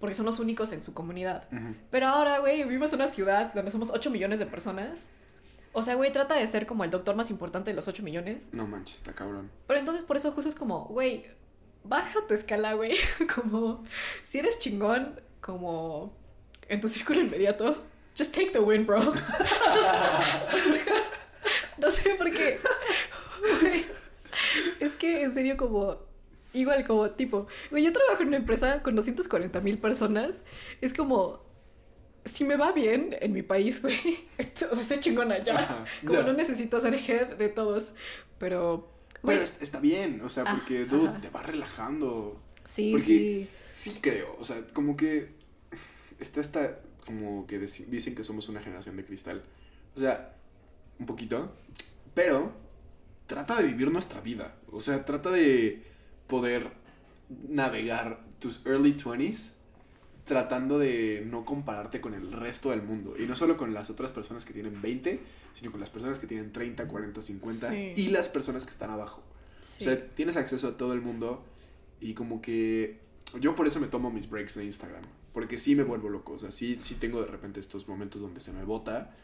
Porque 0.00 0.14
son 0.14 0.26
los 0.26 0.40
únicos 0.40 0.72
en 0.72 0.82
su 0.82 0.92
comunidad. 0.92 1.48
Pero 1.90 2.08
ahora, 2.08 2.40
güey, 2.40 2.64
vivimos 2.64 2.92
en 2.92 3.00
una 3.00 3.08
ciudad 3.08 3.54
donde 3.54 3.70
somos 3.70 3.90
8 3.90 4.10
millones 4.10 4.40
de 4.40 4.46
personas. 4.46 5.06
O 5.72 5.82
sea, 5.82 5.94
güey, 5.94 6.12
trata 6.12 6.34
de 6.34 6.46
ser 6.46 6.66
como 6.66 6.84
el 6.84 6.90
doctor 6.90 7.14
más 7.14 7.30
importante 7.30 7.70
de 7.70 7.76
los 7.76 7.88
8 7.88 8.02
millones. 8.02 8.52
No 8.52 8.66
manches, 8.66 8.96
está 8.96 9.14
cabrón. 9.14 9.50
Pero 9.66 9.78
entonces 9.78 10.04
por 10.04 10.16
eso 10.16 10.32
justo 10.32 10.48
es 10.48 10.54
como, 10.54 10.86
güey, 10.86 11.24
baja 11.84 12.18
tu 12.26 12.34
escala, 12.34 12.74
güey. 12.74 12.96
Como, 13.34 13.84
si 14.24 14.38
eres 14.38 14.58
chingón, 14.58 15.20
como 15.40 16.14
en 16.68 16.80
tu 16.80 16.88
círculo 16.88 17.20
inmediato, 17.20 17.82
just 18.16 18.34
take 18.34 18.50
the 18.50 18.60
win, 18.60 18.86
bro. 18.86 19.00
O 19.00 19.14
sea, 19.14 20.94
no 21.78 21.90
sé 21.90 22.14
por 22.14 22.30
qué. 22.30 22.58
Güey, 23.60 23.84
es 24.80 24.96
que 24.96 25.22
en 25.22 25.32
serio 25.34 25.56
como, 25.56 25.98
igual 26.52 26.84
como 26.86 27.10
tipo, 27.10 27.46
güey, 27.70 27.84
yo 27.84 27.92
trabajo 27.92 28.22
en 28.22 28.28
una 28.28 28.36
empresa 28.38 28.82
con 28.82 28.94
240 28.96 29.60
mil 29.60 29.78
personas. 29.78 30.42
Es 30.80 30.94
como, 30.94 31.42
si 32.24 32.44
me 32.44 32.56
va 32.56 32.72
bien 32.72 33.16
en 33.20 33.32
mi 33.32 33.42
país, 33.42 33.82
güey, 33.82 33.96
esto- 34.38 34.68
o 34.70 34.74
sea, 34.74 34.84
soy 34.84 35.00
chingona 35.00 35.38
ya. 35.42 35.58
Ajá, 35.58 35.84
Como 36.06 36.20
ya. 36.20 36.26
no 36.26 36.32
necesito 36.32 36.80
ser 36.80 36.94
head 36.94 37.36
de 37.36 37.48
todos, 37.48 37.92
pero... 38.38 38.88
güey, 39.22 39.38
Pero 39.38 39.50
está 39.60 39.80
bien, 39.80 40.20
o 40.24 40.30
sea, 40.30 40.44
porque, 40.44 40.82
Ajá. 40.82 40.96
dude, 40.96 41.18
te 41.20 41.30
va 41.30 41.42
relajando. 41.42 42.40
Sí, 42.64 42.92
Porque 42.92 43.06
sí. 43.06 43.48
sí 43.68 43.98
creo, 44.00 44.36
o 44.38 44.44
sea, 44.44 44.62
como 44.72 44.96
que 44.96 45.30
está 46.20 46.40
esta, 46.40 46.78
como 47.04 47.44
que 47.48 47.58
dicen 47.58 48.14
que 48.14 48.22
somos 48.22 48.48
una 48.48 48.60
generación 48.60 48.96
de 48.96 49.04
cristal. 49.04 49.42
O 49.96 50.00
sea, 50.00 50.36
un 51.00 51.06
poquito, 51.06 51.52
pero 52.14 52.52
trata 53.26 53.60
de 53.60 53.66
vivir 53.68 53.90
nuestra 53.90 54.20
vida. 54.20 54.56
O 54.70 54.80
sea, 54.80 55.04
trata 55.04 55.30
de 55.30 55.82
poder 56.26 56.70
navegar 57.48 58.20
tus 58.38 58.64
early 58.66 58.94
20s 58.96 59.52
tratando 60.24 60.78
de 60.78 61.26
no 61.28 61.44
compararte 61.44 62.00
con 62.00 62.14
el 62.14 62.32
resto 62.32 62.70
del 62.70 62.82
mundo. 62.82 63.14
Y 63.18 63.26
no 63.26 63.34
solo 63.34 63.56
con 63.56 63.74
las 63.74 63.90
otras 63.90 64.12
personas 64.12 64.44
que 64.44 64.52
tienen 64.52 64.80
20, 64.80 65.20
sino 65.52 65.70
con 65.70 65.80
las 65.80 65.90
personas 65.90 66.18
que 66.18 66.26
tienen 66.26 66.52
30, 66.52 66.86
40, 66.86 67.20
50 67.20 67.70
Sí. 67.70 67.92
y 67.96 68.08
las 68.08 68.28
personas 68.28 68.64
que 68.64 68.70
están 68.70 68.90
abajo. 68.90 69.22
sí. 69.60 69.84
O 69.84 69.86
sea, 69.86 70.06
tienes 70.14 70.36
acceso 70.36 70.68
a 70.68 70.76
todo 70.76 70.92
el 70.92 71.00
mundo 71.00 71.44
y 72.00 72.14
como 72.14 72.40
que 72.42 73.00
yo 73.40 73.54
por 73.54 73.66
eso 73.66 73.78
me 73.80 73.86
tomo 73.86 74.10
mis 74.10 74.28
breaks 74.28 74.54
de 74.56 74.64
Instagram, 74.64 75.02
porque 75.32 75.56
sí 75.56 75.74
me 75.76 75.84
vuelvo 75.84 76.08
loco, 76.08 76.32
o 76.32 76.38
sea, 76.38 76.50
sí, 76.50 76.76
sí 76.80 76.96
tengo 76.96 77.20
de 77.20 77.26
repente 77.28 77.60
estos 77.60 77.86
momentos 77.88 78.20
donde 78.20 78.40
se 78.40 78.52
me 78.52 78.64
bota 78.64 79.14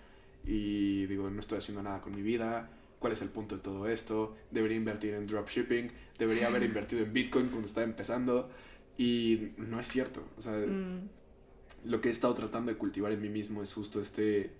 y 0.44 1.06
digo, 1.06 1.28
no 1.28 1.40
estoy 1.40 1.58
haciendo 1.58 1.82
nada 1.82 2.00
con 2.00 2.14
mi 2.14 2.22
vida, 2.22 2.70
¿cuál 2.98 3.12
es 3.12 3.22
el 3.22 3.28
punto 3.28 3.56
de 3.56 3.62
todo 3.62 3.88
esto? 3.88 4.36
Debería 4.50 4.76
invertir 4.76 5.14
en 5.14 5.26
dropshipping, 5.26 5.90
debería 6.18 6.48
haber 6.48 6.62
invertido 6.70 7.02
en 7.02 7.12
Bitcoin 7.12 7.48
cuando 7.48 7.66
estaba 7.66 7.84
empezando 7.84 8.50
y 8.96 9.50
no 9.56 9.78
es 9.78 9.86
cierto, 9.86 10.22
o 10.36 10.42
sea, 10.42 10.52
Mm, 10.54 11.08
lo 11.84 12.00
que 12.00 12.08
he 12.08 12.10
estado 12.10 12.34
tratando 12.34 12.72
de 12.72 12.78
cultivar 12.78 13.12
en 13.12 13.20
mí 13.20 13.28
mismo 13.28 13.62
es 13.62 13.72
justo 13.72 14.00
este 14.00 14.50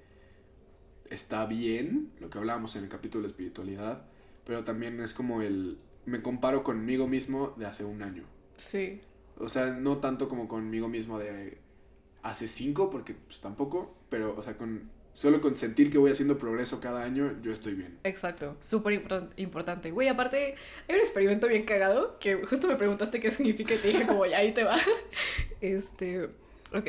está 1.11 1.47
bien, 1.47 2.13
lo 2.21 2.31
que 2.31 2.39
hablábamos 2.39 2.77
en 2.77 2.85
el 2.85 2.89
capítulo 2.89 3.23
de 3.23 3.29
espiritualidad, 3.29 4.05
pero 4.45 4.65
también 4.65 5.01
es 5.01 5.15
como 5.15 5.43
el 5.43 5.79
me 6.07 6.23
comparo 6.23 6.63
conmigo 6.65 7.07
mismo 7.07 7.55
de 7.57 7.67
hace 7.67 7.85
un 7.85 8.03
año. 8.03 8.25
sí. 8.57 9.01
O 9.41 9.49
sea, 9.49 9.71
no 9.71 9.99
tanto 9.99 10.29
como 10.29 10.49
conmigo 10.49 10.89
mismo 10.89 11.17
de 11.17 11.59
hace 12.23 12.49
cinco, 12.49 12.91
porque 12.91 13.15
pues 13.15 13.41
tampoco, 13.41 13.95
pero, 14.09 14.35
o 14.37 14.43
sea, 14.43 14.57
con 14.57 14.91
solo 15.19 15.41
con 15.41 15.57
sentir 15.57 15.91
que 15.91 15.99
voy 15.99 16.13
haciendo 16.13 16.39
progreso 16.39 16.81
cada 16.81 17.03
año, 17.03 17.35
yo 17.43 17.51
estoy 17.51 17.75
bien. 17.75 17.99
Exacto, 18.05 18.57
súper 18.61 19.03
importante. 19.37 19.91
Güey, 19.91 20.07
aparte, 20.07 20.55
hay 20.87 20.95
un 20.95 21.01
experimento 21.01 21.49
bien 21.49 21.65
cagado 21.65 22.21
que 22.21 22.37
justo 22.37 22.69
me 22.69 22.77
preguntaste 22.77 23.19
qué 23.19 23.33
significa 23.33 23.75
y 23.75 23.79
te 23.79 23.89
dije 23.89 24.07
como, 24.07 24.25
ya 24.27 24.39
ahí 24.39 24.53
te 24.53 24.63
va. 24.63 24.77
Este, 25.61 26.27
ok. 26.73 26.87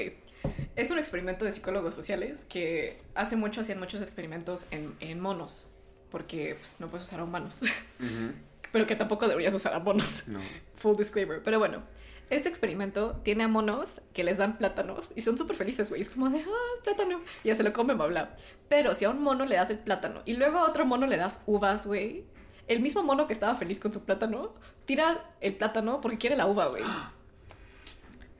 Es 0.75 0.91
un 0.91 0.99
experimento 0.99 1.43
de 1.43 1.51
psicólogos 1.51 1.95
sociales 1.95 2.45
que 2.47 3.01
hace 3.15 3.35
mucho 3.35 3.61
hacían 3.61 3.79
muchos 3.79 3.99
experimentos 3.99 4.67
en, 4.69 4.93
en 4.99 5.19
monos, 5.19 5.65
porque 6.11 6.53
pues, 6.53 6.79
no 6.79 6.87
puedes 6.87 7.07
usar 7.07 7.21
a 7.21 7.23
humanos. 7.23 7.61
Pero 8.71 8.85
que 8.85 8.95
tampoco 8.95 9.27
deberías 9.27 9.55
usar 9.55 9.73
a 9.73 9.79
monos. 9.79 10.27
No. 10.27 10.39
Full 10.75 10.97
disclaimer. 10.97 11.41
Pero 11.41 11.57
bueno, 11.57 11.81
este 12.29 12.49
experimento 12.49 13.19
tiene 13.23 13.43
a 13.43 13.47
monos 13.47 14.01
que 14.13 14.23
les 14.23 14.37
dan 14.37 14.57
plátanos 14.57 15.11
y 15.15 15.21
son 15.21 15.37
súper 15.37 15.55
felices, 15.55 15.89
güey. 15.89 16.01
Es 16.01 16.09
como 16.09 16.29
de, 16.29 16.39
ah, 16.39 16.81
plátano. 16.83 17.21
Y 17.43 17.47
ya 17.47 17.55
se 17.55 17.63
lo 17.63 17.73
comen, 17.73 17.97
bla, 17.97 18.07
bla. 18.07 18.35
Pero 18.67 18.93
si 18.93 19.05
a 19.05 19.09
un 19.09 19.21
mono 19.21 19.45
le 19.45 19.55
das 19.55 19.69
el 19.69 19.79
plátano 19.79 20.21
y 20.25 20.33
luego 20.33 20.59
a 20.59 20.67
otro 20.67 20.85
mono 20.85 21.07
le 21.07 21.17
das 21.17 21.41
uvas, 21.47 21.87
güey, 21.87 22.25
el 22.67 22.81
mismo 22.81 23.01
mono 23.03 23.25
que 23.25 23.33
estaba 23.33 23.55
feliz 23.55 23.79
con 23.79 23.91
su 23.91 24.05
plátano 24.05 24.53
tira 24.85 25.33
el 25.41 25.55
plátano 25.55 26.01
porque 26.01 26.17
quiere 26.17 26.35
la 26.35 26.45
uva, 26.45 26.67
güey. 26.67 26.83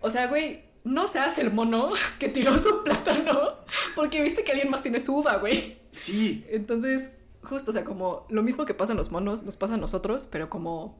O 0.01 0.09
sea, 0.09 0.27
güey, 0.27 0.63
no 0.83 1.07
se 1.07 1.19
hace 1.19 1.41
el 1.41 1.51
mono 1.51 1.91
que 2.19 2.29
tiró 2.29 2.57
su 2.57 2.83
plátano 2.83 3.53
porque 3.95 4.21
viste 4.21 4.43
que 4.43 4.51
alguien 4.51 4.69
más 4.69 4.83
tiene 4.83 4.99
su 4.99 5.17
uva, 5.17 5.37
güey. 5.37 5.79
Sí. 5.91 6.45
Entonces, 6.49 7.09
justo, 7.41 7.71
o 7.71 7.73
sea, 7.73 7.83
como 7.83 8.27
lo 8.29 8.43
mismo 8.43 8.65
que 8.65 8.75
pasa 8.75 8.93
en 8.93 8.97
los 8.97 9.11
monos, 9.11 9.43
nos 9.43 9.55
pasa 9.55 9.73
a 9.73 9.77
nosotros, 9.77 10.27
pero 10.27 10.49
como 10.49 10.95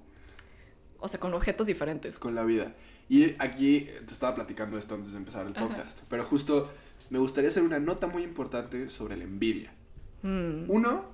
o 0.99 1.07
sea, 1.07 1.19
con 1.19 1.33
objetos 1.33 1.67
diferentes. 1.67 2.19
Con 2.19 2.35
la 2.35 2.43
vida. 2.43 2.73
Y 3.07 3.35
aquí 3.39 3.87
te 4.05 4.13
estaba 4.13 4.35
platicando 4.35 4.77
esto 4.77 4.95
antes 4.95 5.11
de 5.11 5.17
empezar 5.17 5.45
el 5.47 5.53
podcast, 5.53 5.99
pero 6.09 6.23
justo 6.23 6.69
me 7.09 7.17
gustaría 7.17 7.49
hacer 7.49 7.63
una 7.63 7.79
nota 7.79 8.07
muy 8.07 8.23
importante 8.23 8.87
sobre 8.89 9.17
la 9.17 9.23
envidia. 9.23 9.73
Mm. 10.21 10.65
Uno, 10.69 11.05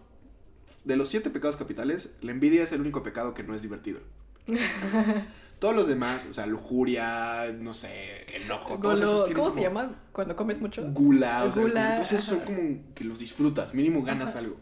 de 0.84 0.96
los 0.96 1.10
siete 1.10 1.30
pecados 1.30 1.56
capitales, 1.56 2.16
la 2.22 2.32
envidia 2.32 2.64
es 2.64 2.72
el 2.72 2.82
único 2.82 3.04
pecado 3.04 3.34
que 3.34 3.44
no 3.44 3.56
es 3.56 3.62
divertido. 3.62 4.00
Todos 5.60 5.74
los 5.74 5.88
demás, 5.88 6.28
o 6.30 6.34
sea, 6.34 6.46
lujuria, 6.46 7.52
no 7.58 7.74
sé, 7.74 8.26
enojo, 8.36 8.78
todos 8.78 9.00
esos 9.00 9.24
tienen 9.24 9.42
¿Cómo 9.42 9.56
se 9.56 9.62
llama 9.62 9.96
cuando 10.12 10.36
comes 10.36 10.60
mucho? 10.60 10.86
Gula, 10.92 11.46
o 11.46 11.52
sea, 11.52 11.64
entonces 11.92 12.22
son 12.26 12.42
como 12.42 12.60
que 12.94 13.06
los 13.06 13.20
disfrutas, 13.20 13.74
mínimo 13.74 14.04
ganas 14.04 14.36
algo. 14.36 14.58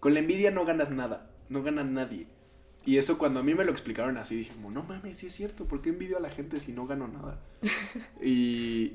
Con 0.00 0.14
la 0.14 0.20
envidia 0.20 0.50
no 0.50 0.64
ganas 0.64 0.90
nada, 0.90 1.30
no 1.50 1.62
gana 1.62 1.84
nadie. 1.84 2.28
Y 2.88 2.96
eso 2.96 3.18
cuando 3.18 3.40
a 3.40 3.42
mí 3.42 3.54
me 3.54 3.66
lo 3.66 3.70
explicaron 3.70 4.16
así, 4.16 4.34
dije, 4.34 4.54
como, 4.54 4.70
no 4.70 4.82
mames, 4.82 5.18
sí 5.18 5.26
es 5.26 5.34
cierto, 5.34 5.66
¿por 5.66 5.82
qué 5.82 5.90
envidio 5.90 6.16
a 6.16 6.20
la 6.20 6.30
gente 6.30 6.58
si 6.58 6.72
no 6.72 6.86
gano 6.86 7.06
nada? 7.06 7.38
y 8.22 8.94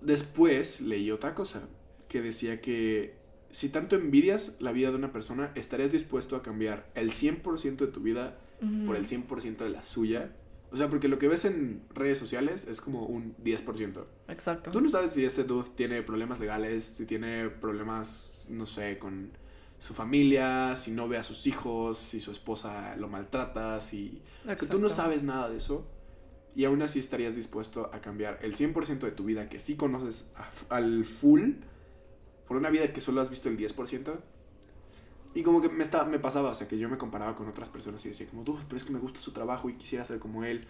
después 0.00 0.80
leí 0.80 1.10
otra 1.10 1.34
cosa 1.34 1.68
que 2.08 2.22
decía 2.22 2.62
que 2.62 3.16
si 3.50 3.68
tanto 3.68 3.96
envidias 3.96 4.56
la 4.60 4.72
vida 4.72 4.88
de 4.88 4.96
una 4.96 5.12
persona, 5.12 5.52
estarías 5.56 5.92
dispuesto 5.92 6.36
a 6.36 6.42
cambiar 6.42 6.90
el 6.94 7.10
100% 7.10 7.76
de 7.76 7.88
tu 7.88 8.00
vida 8.00 8.38
por 8.86 8.96
el 8.96 9.06
100% 9.06 9.58
de 9.58 9.68
la 9.68 9.82
suya. 9.82 10.32
O 10.70 10.76
sea, 10.78 10.88
porque 10.88 11.08
lo 11.08 11.18
que 11.18 11.28
ves 11.28 11.44
en 11.44 11.82
redes 11.92 12.16
sociales 12.16 12.66
es 12.66 12.80
como 12.80 13.04
un 13.04 13.36
10%. 13.44 14.04
Exacto. 14.28 14.70
Tú 14.70 14.80
no 14.80 14.88
sabes 14.88 15.10
si 15.10 15.22
ese 15.22 15.44
dude 15.44 15.68
tiene 15.74 16.00
problemas 16.02 16.40
legales, 16.40 16.84
si 16.84 17.04
tiene 17.04 17.50
problemas, 17.50 18.46
no 18.48 18.64
sé, 18.64 18.98
con 18.98 19.32
su 19.78 19.94
familia, 19.94 20.74
si 20.76 20.90
no 20.90 21.08
ve 21.08 21.18
a 21.18 21.22
sus 21.22 21.46
hijos, 21.46 21.98
si 21.98 22.20
su 22.20 22.30
esposa 22.30 22.96
lo 22.96 23.08
maltrata, 23.08 23.80
si... 23.80 24.22
Que 24.44 24.66
tú 24.66 24.78
no 24.78 24.88
sabes 24.88 25.22
nada 25.22 25.48
de 25.48 25.58
eso 25.58 25.86
y 26.58 26.64
aún 26.64 26.82
así 26.82 26.98
estarías 26.98 27.36
dispuesto 27.36 27.88
a 27.92 28.00
cambiar 28.00 28.40
el 28.42 28.56
100% 28.56 28.98
de 28.98 29.12
tu 29.12 29.24
vida 29.24 29.48
que 29.48 29.60
sí 29.60 29.76
conoces 29.76 30.32
al 30.70 31.04
full 31.04 31.52
por 32.48 32.56
una 32.56 32.68
vida 32.68 32.92
que 32.92 33.00
solo 33.00 33.20
has 33.20 33.30
visto 33.30 33.48
el 33.48 33.56
10%. 33.56 34.18
Y 35.34 35.42
como 35.44 35.60
que 35.60 35.68
me, 35.68 35.84
está, 35.84 36.04
me 36.04 36.18
pasaba, 36.18 36.50
o 36.50 36.54
sea, 36.54 36.66
que 36.66 36.76
yo 36.76 36.88
me 36.88 36.98
comparaba 36.98 37.36
con 37.36 37.46
otras 37.46 37.68
personas 37.68 38.04
y 38.06 38.08
decía 38.08 38.26
como, 38.26 38.42
tú, 38.42 38.58
pero 38.66 38.76
es 38.76 38.82
que 38.82 38.92
me 38.92 38.98
gusta 38.98 39.20
su 39.20 39.30
trabajo 39.30 39.68
y 39.68 39.74
quisiera 39.74 40.04
ser 40.04 40.18
como 40.18 40.42
él 40.42 40.64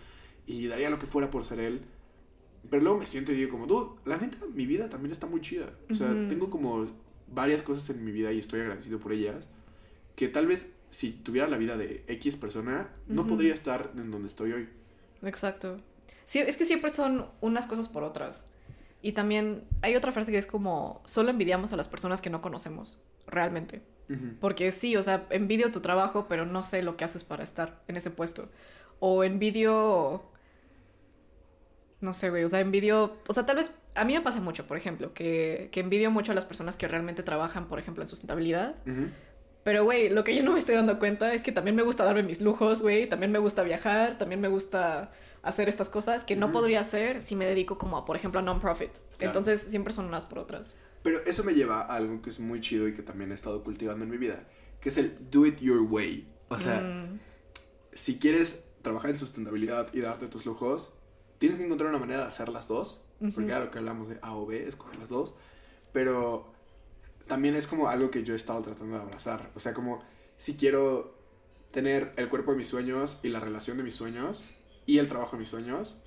y 0.47 0.67
daría 0.67 0.91
lo 0.91 0.99
que 0.99 1.07
fuera 1.07 1.31
por 1.31 1.47
ser 1.47 1.61
él. 1.61 1.81
Pero 2.69 2.83
luego 2.83 2.99
me 2.99 3.07
siento 3.07 3.33
y 3.33 3.37
digo 3.37 3.53
como, 3.53 3.67
tú, 3.67 3.97
la 4.05 4.19
neta, 4.19 4.45
mi 4.53 4.67
vida 4.67 4.91
también 4.91 5.13
está 5.13 5.27
muy 5.27 5.41
chida. 5.41 5.73
O 5.91 5.95
sea, 5.95 6.09
tengo 6.29 6.51
como 6.51 6.87
varias 7.33 7.63
cosas 7.63 7.89
en 7.91 8.05
mi 8.05 8.13
vida 8.13 8.33
y 8.33 8.39
estoy 8.39 8.61
agradecido 8.61 8.99
por 8.99 9.13
ellas, 9.13 9.49
que 10.17 10.29
tal 10.29 10.47
vez 10.47 10.75
si 10.91 11.11
tuviera 11.11 11.49
la 11.49 11.57
vida 11.57 11.77
de 11.77 12.05
X 12.09 12.37
persona, 12.37 12.89
no 13.07 13.27
podría 13.27 13.55
estar 13.55 13.91
en 13.97 14.11
donde 14.11 14.29
estoy 14.29 14.53
hoy. 14.53 14.69
Exacto. 15.23 15.81
Sí, 16.25 16.39
es 16.39 16.57
que 16.57 16.65
siempre 16.65 16.91
son 16.91 17.27
unas 17.41 17.67
cosas 17.67 17.89
por 17.89 18.03
otras. 18.03 18.51
Y 19.01 19.13
también 19.13 19.65
hay 19.83 19.97
otra 19.97 20.13
frase 20.13 20.33
que 20.33 20.39
es 20.39 20.47
como, 20.47 21.01
solo 21.05 21.31
envidiamos 21.31 21.73
a 21.73 21.77
las 21.77 21.89
personas 21.89 22.21
que 22.21 22.31
no 22.31 22.43
conocemos, 22.43 22.99
realmente. 23.27 23.83
Porque 24.41 24.73
sí, 24.73 24.97
o 24.97 25.03
sea, 25.03 25.27
envidio 25.29 25.71
tu 25.71 25.81
trabajo, 25.81 26.27
pero 26.29 26.47
no 26.47 26.63
sé 26.63 26.83
lo 26.83 26.97
que 26.97 27.05
haces 27.05 27.25
para 27.25 27.45
estar 27.45 27.83
en 27.89 27.97
ese 27.99 28.11
puesto. 28.11 28.49
O 29.01 29.23
envidio 29.23 30.23
no 32.01 32.15
sé, 32.15 32.31
güey, 32.31 32.45
o 32.45 32.49
sea, 32.49 32.61
envidio, 32.61 33.17
o 33.27 33.33
sea, 33.33 33.45
tal 33.45 33.57
vez 33.57 33.75
a 33.95 34.05
mí 34.05 34.15
me 34.15 34.21
pasa 34.21 34.41
mucho, 34.41 34.67
por 34.67 34.77
ejemplo, 34.77 35.13
que, 35.15 35.69
que 35.73 35.81
envidio 35.81 36.11
mucho 36.11 36.33
a 36.33 36.35
las 36.35 36.45
personas 36.45 36.77
que 36.77 36.87
realmente 36.87 37.23
trabajan, 37.23 37.67
por 37.67 37.79
ejemplo, 37.79 38.03
en 38.03 38.09
sustentabilidad. 38.09 38.77
Pero, 39.65 39.85
güey, 39.85 40.09
lo 40.09 40.25
que 40.25 40.35
yo 40.35 40.43
no 40.43 40.53
me 40.53 40.59
estoy 40.59 40.77
dando 40.77 40.99
cuenta 40.99 41.35
es 41.35 41.43
que 41.43 41.53
también 41.53 41.75
me 41.75 41.83
gusta 41.83 42.05
darme 42.05 42.23
mis 42.23 42.41
lujos, 42.41 42.83
güey, 42.83 43.09
también 43.09 43.33
me 43.33 43.39
gusta 43.39 43.63
viajar, 43.63 44.17
también 44.17 44.41
me 44.41 44.49
gusta 44.49 45.11
hacer 45.43 45.69
estas 45.69 45.89
cosas 45.89 46.25
que 46.25 46.37
no 46.37 46.53
podría 46.53 46.81
hacer 46.81 47.21
si 47.21 47.35
me 47.37 47.47
dedico 47.47 47.79
como, 47.79 48.05
por 48.05 48.17
ejemplo, 48.17 48.41
a 48.41 48.43
non-profit. 48.43 48.91
Entonces, 49.19 49.61
siempre 49.61 49.93
son 49.93 50.07
unas 50.07 50.25
por 50.25 50.39
otras. 50.39 50.77
Pero 51.03 51.19
eso 51.27 51.43
me 51.43 51.55
lleva 51.55 51.83
a 51.83 51.97
algo 51.97 52.23
que 52.23 52.31
es 52.31 52.39
muy 52.39 52.61
chido 52.61 52.87
y 52.89 52.95
que 52.95 53.03
también 53.03 53.31
he 53.33 53.35
estado 53.35 53.63
cultivando 53.63 54.05
en 54.05 54.11
mi 54.11 54.19
vida, 54.19 54.45
que 54.81 54.89
es 54.89 54.99
el 54.99 55.17
do 55.31 55.47
it 55.47 55.59
your 55.59 55.83
way. 55.83 56.29
O 56.49 56.59
sea, 56.59 56.81
mm. 56.81 57.19
si 57.93 58.19
quieres 58.19 58.65
trabajar 58.83 59.11
en 59.11 59.19
sustentabilidad 59.19 59.93
y 59.93 60.01
darte 60.01 60.29
tus 60.29 60.47
lujos, 60.47 60.93
tienes 61.39 61.57
que 61.57 61.65
encontrar 61.65 61.91
una 61.91 61.99
manera 61.99 62.23
de 62.23 62.29
hacer 62.29 62.49
las 62.49 62.69
dos, 62.69 63.05
porque 63.19 63.47
claro 63.47 63.71
que 63.71 63.79
hablamos 63.79 64.09
de 64.09 64.19
A 64.23 64.35
o 64.35 64.47
B, 64.47 64.67
escoger 64.67 64.99
las 64.99 65.09
dos, 65.09 65.35
pero 65.93 66.53
también 67.27 67.55
es 67.55 67.67
como 67.67 67.89
algo 67.89 68.11
que 68.11 68.23
yo 68.23 68.35
he 68.35 68.37
estado 68.37 68.63
tratando 68.63 68.97
de 68.97 69.03
abrazar, 69.03 69.51
o 69.55 69.61
sea, 69.61 69.75
como 69.75 70.01
si 70.37 70.55
quiero 70.55 71.15
tener 71.73 72.13
el 72.17 72.29
cuerpo 72.29 72.53
de 72.53 72.59
mis 72.59 72.67
sueños 72.67 73.19
y 73.23 73.29
la 73.29 73.41
relación 73.41 73.77
de 73.77 73.83
mis 73.83 73.95
sueños 73.95 74.51
y 74.87 74.99
el 74.99 75.09
trabajo 75.09 75.37
de 75.37 75.41
mis 75.41 75.49
sueños, 75.49 75.99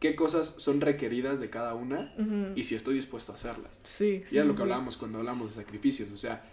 qué 0.00 0.16
cosas 0.16 0.54
son 0.56 0.80
requeridas 0.80 1.38
de 1.38 1.50
cada 1.50 1.74
una 1.74 2.14
y 2.56 2.64
si 2.64 2.74
estoy 2.74 2.94
dispuesto 2.94 3.32
a 3.32 3.34
hacerlas. 3.36 3.78
Sí, 3.82 4.22
sí. 4.26 4.36
Y 4.36 4.38
es 4.38 4.46
lo 4.46 4.54
que 4.56 4.62
hablábamos 4.62 4.96
cuando 4.96 5.18
hablamos 5.18 5.54
de 5.54 5.62
sacrificios, 5.62 6.10
o 6.12 6.16
sea, 6.16 6.44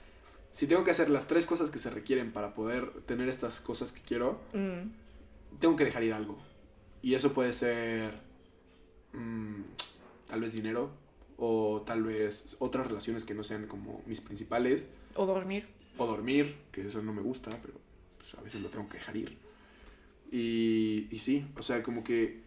si 0.52 0.68
tengo 0.68 0.84
que 0.84 0.92
hacer 0.92 1.10
las 1.10 1.28
tres 1.28 1.46
cosas 1.46 1.70
que 1.70 1.78
se 1.78 1.90
requieren 1.90 2.32
para 2.32 2.54
poder 2.54 2.92
tener 3.06 3.30
estas 3.30 3.62
cosas 3.62 3.92
que 3.92 4.02
quiero, 4.02 4.42
mm. 4.54 5.60
tengo 5.60 5.76
que 5.76 5.86
dejar 5.86 6.04
ir 6.04 6.14
algo. 6.14 6.38
Y 7.02 7.14
eso 7.14 7.34
puede 7.34 7.54
ser 7.54 8.14
mm, 9.14 9.62
tal 10.28 10.42
vez 10.42 10.54
dinero 10.54 10.92
o 11.38 11.84
tal 11.86 12.04
vez 12.04 12.58
otras 12.60 12.88
relaciones 12.88 13.26
que 13.26 13.34
no 13.34 13.44
sean 13.44 13.68
como 13.68 14.04
mis 14.06 14.22
principales. 14.22 14.88
O 15.16 15.26
dormir. 15.26 15.68
O 15.98 16.06
dormir, 16.06 16.56
que 16.72 16.82
eso 16.82 17.02
no 17.02 17.14
me 17.14 17.22
gusta, 17.22 17.52
pero 17.62 17.76
pues, 18.18 18.34
a 18.36 18.42
veces 18.42 18.62
lo 18.62 18.70
tengo 18.70 18.88
que 18.90 18.98
dejar 18.98 19.16
ir. 19.16 19.38
Y, 20.32 21.08
y 21.10 21.18
sí, 21.20 21.48
o 21.58 21.64
sea, 21.64 21.82
como 21.82 22.04
que 22.04 22.42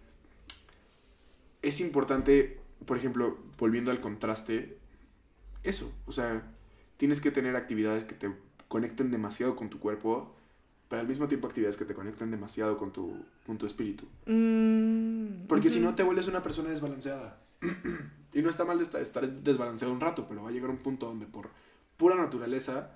es 1.63 1.81
importante, 1.81 2.61
por 2.87 2.97
ejemplo, 2.97 3.39
volviendo 3.59 3.91
al 3.91 4.01
contraste, 4.01 4.77
eso, 5.63 5.93
o 6.07 6.13
sea, 6.13 6.43
tienes 6.97 7.21
que 7.21 7.31
tener 7.31 7.57
actividades 7.57 8.05
que 8.05 8.15
te 8.15 8.31
conecten 8.69 9.11
demasiado 9.11 9.57
con 9.57 9.71
tu 9.71 9.79
cuerpo 9.79 10.35
pero 10.93 11.01
al 11.01 11.09
mismo 11.09 11.27
tiempo 11.27 11.47
actividades 11.47 11.79
que 11.79 11.87
te 11.87 11.95
conectan 11.95 12.31
demasiado 12.31 12.77
con 12.77 12.93
tu, 12.93 13.17
con 13.47 13.57
tu 13.57 13.65
espíritu. 13.65 14.05
Mm, 14.27 15.47
Porque 15.47 15.71
si 15.71 15.81
no 15.81 15.95
te 15.95 16.03
vuelves 16.03 16.29
una 16.29 16.43
persona 16.43 16.69
desbalanceada. 16.69 17.39
y 18.35 18.43
no 18.43 18.51
está 18.51 18.67
mal 18.67 18.77
de 18.77 18.85
estar, 18.85 19.27
desbalanceado 19.27 19.91
un 19.91 20.01
rato, 20.01 20.27
pero 20.29 20.43
va 20.43 20.51
a 20.51 20.53
llegar 20.53 20.69
un 20.69 20.77
punto 20.77 21.07
donde 21.07 21.25
por 21.25 21.49
pura 21.97 22.15
naturaleza 22.15 22.91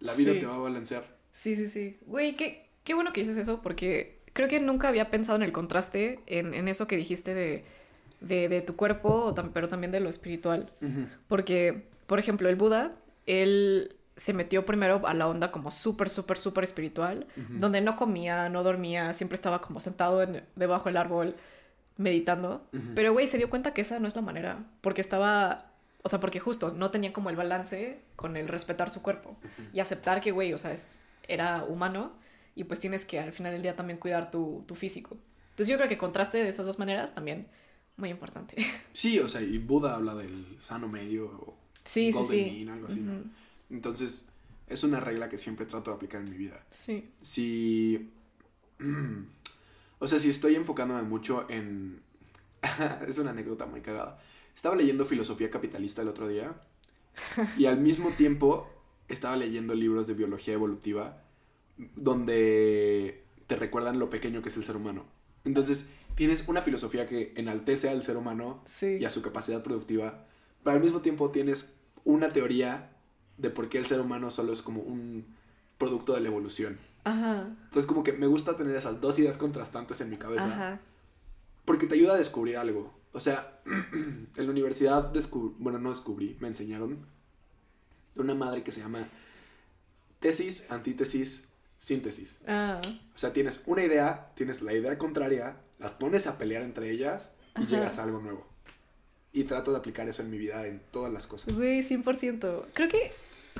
la 0.00 0.12
vida 0.14 0.32
te 0.32 0.44
va 0.44 0.56
a 0.56 0.58
balancear. 0.58 1.04
Sí, 1.30 1.54
sí, 1.54 1.68
sí. 1.68 1.96
Güey, 2.06 2.34
qué, 2.34 2.66
qué 2.82 2.94
bueno 2.94 3.12
que 3.12 3.20
dices 3.20 3.36
eso, 3.36 3.62
porque 3.62 4.18
creo 4.32 4.48
que 4.48 4.58
nunca 4.58 4.88
había 4.88 5.08
pensado 5.12 5.36
en 5.36 5.44
el 5.44 5.52
contraste, 5.52 6.18
en, 6.26 6.52
en 6.52 6.66
eso 6.66 6.88
que 6.88 6.96
dijiste 6.96 7.32
de, 7.32 7.64
de, 8.22 8.48
de 8.48 8.60
tu 8.60 8.74
cuerpo, 8.74 9.32
pero 9.54 9.68
también 9.68 9.92
de 9.92 10.00
lo 10.00 10.08
espiritual. 10.08 10.72
Porque, 11.28 11.84
por 12.08 12.18
ejemplo, 12.18 12.48
el 12.48 12.56
Buda, 12.56 12.96
él 13.26 13.95
se 14.16 14.32
metió 14.32 14.64
primero 14.64 15.06
a 15.06 15.14
la 15.14 15.28
onda 15.28 15.52
como 15.52 15.70
súper, 15.70 16.08
súper, 16.08 16.38
súper 16.38 16.64
espiritual, 16.64 17.26
donde 17.50 17.82
no 17.82 17.96
comía, 17.96 18.48
no 18.48 18.62
dormía, 18.62 19.12
siempre 19.12 19.34
estaba 19.34 19.60
como 19.60 19.78
sentado 19.78 20.22
en, 20.22 20.42
debajo 20.56 20.88
del 20.88 20.96
árbol 20.96 21.36
meditando. 21.98 22.66
Pero, 22.94 23.12
güey, 23.12 23.26
se 23.26 23.36
dio 23.36 23.50
cuenta 23.50 23.74
que 23.74 23.82
esa 23.82 24.00
no 24.00 24.08
es 24.08 24.16
la 24.16 24.22
manera, 24.22 24.64
porque 24.80 25.02
estaba, 25.02 25.70
o 26.02 26.08
sea, 26.08 26.18
porque 26.18 26.40
justo 26.40 26.72
no 26.72 26.90
tenía 26.90 27.12
como 27.12 27.28
el 27.28 27.36
balance 27.36 28.00
con 28.16 28.38
el 28.38 28.48
respetar 28.48 28.88
su 28.88 29.02
cuerpo 29.02 29.36
y 29.72 29.80
aceptar 29.80 30.22
que, 30.22 30.30
güey, 30.30 30.54
o 30.54 30.58
sea, 30.58 30.72
es, 30.72 31.00
era 31.28 31.64
humano 31.64 32.12
y 32.54 32.64
pues 32.64 32.80
tienes 32.80 33.04
que 33.04 33.20
al 33.20 33.32
final 33.32 33.52
del 33.52 33.62
día 33.62 33.76
también 33.76 33.98
cuidar 33.98 34.30
tu, 34.30 34.64
tu 34.66 34.74
físico. 34.74 35.18
Entonces 35.50 35.68
yo 35.68 35.76
creo 35.76 35.88
que 35.88 35.98
contraste 35.98 36.38
de 36.38 36.48
esas 36.48 36.64
dos 36.64 36.78
maneras 36.78 37.14
también 37.14 37.48
muy 37.96 38.08
importante. 38.10 38.56
Sí, 38.92 39.18
o 39.18 39.28
sea, 39.28 39.42
y 39.42 39.58
Buda 39.58 39.94
habla 39.94 40.14
del 40.14 40.56
sano 40.58 40.88
medio 40.88 41.26
o 41.26 41.58
sí, 41.84 42.12
golden 42.12 42.30
sí, 42.30 42.44
sí. 42.44 42.64
mean, 42.64 42.74
algo 42.74 42.86
así, 42.88 43.00
¿no? 43.00 43.22
Entonces, 43.70 44.28
es 44.66 44.84
una 44.84 45.00
regla 45.00 45.28
que 45.28 45.38
siempre 45.38 45.66
trato 45.66 45.90
de 45.90 45.96
aplicar 45.96 46.20
en 46.20 46.30
mi 46.30 46.36
vida. 46.36 46.64
Sí. 46.70 47.10
Si... 47.20 48.10
o 49.98 50.06
sea, 50.06 50.18
si 50.18 50.28
estoy 50.30 50.54
enfocándome 50.54 51.02
mucho 51.02 51.46
en... 51.48 52.02
es 53.08 53.18
una 53.18 53.30
anécdota 53.30 53.66
muy 53.66 53.80
cagada. 53.80 54.20
Estaba 54.54 54.76
leyendo 54.76 55.04
filosofía 55.04 55.50
capitalista 55.50 56.02
el 56.02 56.08
otro 56.08 56.26
día 56.28 56.54
y 57.58 57.66
al 57.66 57.78
mismo 57.78 58.10
tiempo 58.10 58.68
estaba 59.08 59.36
leyendo 59.36 59.74
libros 59.74 60.06
de 60.06 60.14
biología 60.14 60.54
evolutiva 60.54 61.22
donde 61.94 63.22
te 63.46 63.56
recuerdan 63.56 63.98
lo 63.98 64.10
pequeño 64.10 64.42
que 64.42 64.48
es 64.48 64.56
el 64.56 64.64
ser 64.64 64.76
humano. 64.76 65.04
Entonces, 65.44 65.86
tienes 66.14 66.44
una 66.48 66.62
filosofía 66.62 67.06
que 67.06 67.32
enaltece 67.36 67.88
al 67.88 68.02
ser 68.02 68.16
humano 68.16 68.62
Sí. 68.64 68.96
y 68.98 69.04
a 69.04 69.10
su 69.10 69.22
capacidad 69.22 69.62
productiva, 69.62 70.26
pero 70.64 70.76
al 70.76 70.82
mismo 70.82 71.00
tiempo 71.00 71.30
tienes 71.30 71.74
una 72.04 72.30
teoría 72.32 72.95
de 73.38 73.50
por 73.50 73.68
qué 73.68 73.78
el 73.78 73.86
ser 73.86 74.00
humano 74.00 74.30
solo 74.30 74.52
es 74.52 74.62
como 74.62 74.80
un 74.82 75.24
producto 75.78 76.14
de 76.14 76.20
la 76.20 76.28
evolución. 76.28 76.78
Ajá. 77.04 77.48
Entonces, 77.64 77.86
como 77.86 78.02
que 78.02 78.12
me 78.12 78.26
gusta 78.26 78.56
tener 78.56 78.74
esas 78.76 79.00
dos 79.00 79.18
ideas 79.18 79.36
contrastantes 79.36 80.00
en 80.00 80.10
mi 80.10 80.16
cabeza. 80.16 80.46
Ajá. 80.46 80.80
Porque 81.64 81.86
te 81.86 81.94
ayuda 81.94 82.14
a 82.14 82.18
descubrir 82.18 82.56
algo. 82.56 82.92
O 83.12 83.20
sea, 83.20 83.60
en 83.66 84.28
la 84.36 84.50
universidad 84.50 85.04
descubrí, 85.04 85.54
bueno, 85.58 85.78
no 85.78 85.90
descubrí, 85.90 86.36
me 86.40 86.48
enseñaron 86.48 87.06
una 88.14 88.34
madre 88.34 88.62
que 88.62 88.70
se 88.70 88.80
llama 88.80 89.08
tesis, 90.20 90.70
antítesis, 90.70 91.48
síntesis. 91.78 92.40
Ah. 92.46 92.80
O 93.14 93.18
sea, 93.18 93.32
tienes 93.32 93.62
una 93.66 93.82
idea, 93.84 94.32
tienes 94.34 94.62
la 94.62 94.72
idea 94.72 94.98
contraria, 94.98 95.56
las 95.78 95.92
pones 95.94 96.26
a 96.26 96.38
pelear 96.38 96.62
entre 96.62 96.90
ellas 96.90 97.32
y 97.56 97.62
Ajá. 97.62 97.70
llegas 97.70 97.98
a 97.98 98.04
algo 98.04 98.20
nuevo. 98.20 98.46
Y 99.36 99.44
trato 99.44 99.70
de 99.72 99.78
aplicar 99.78 100.08
eso 100.08 100.22
en 100.22 100.30
mi 100.30 100.38
vida 100.38 100.66
en 100.66 100.80
todas 100.90 101.12
las 101.12 101.26
cosas. 101.26 101.54
Güey, 101.54 101.82
100%. 101.82 102.64
Creo 102.72 102.88
que 102.88 103.12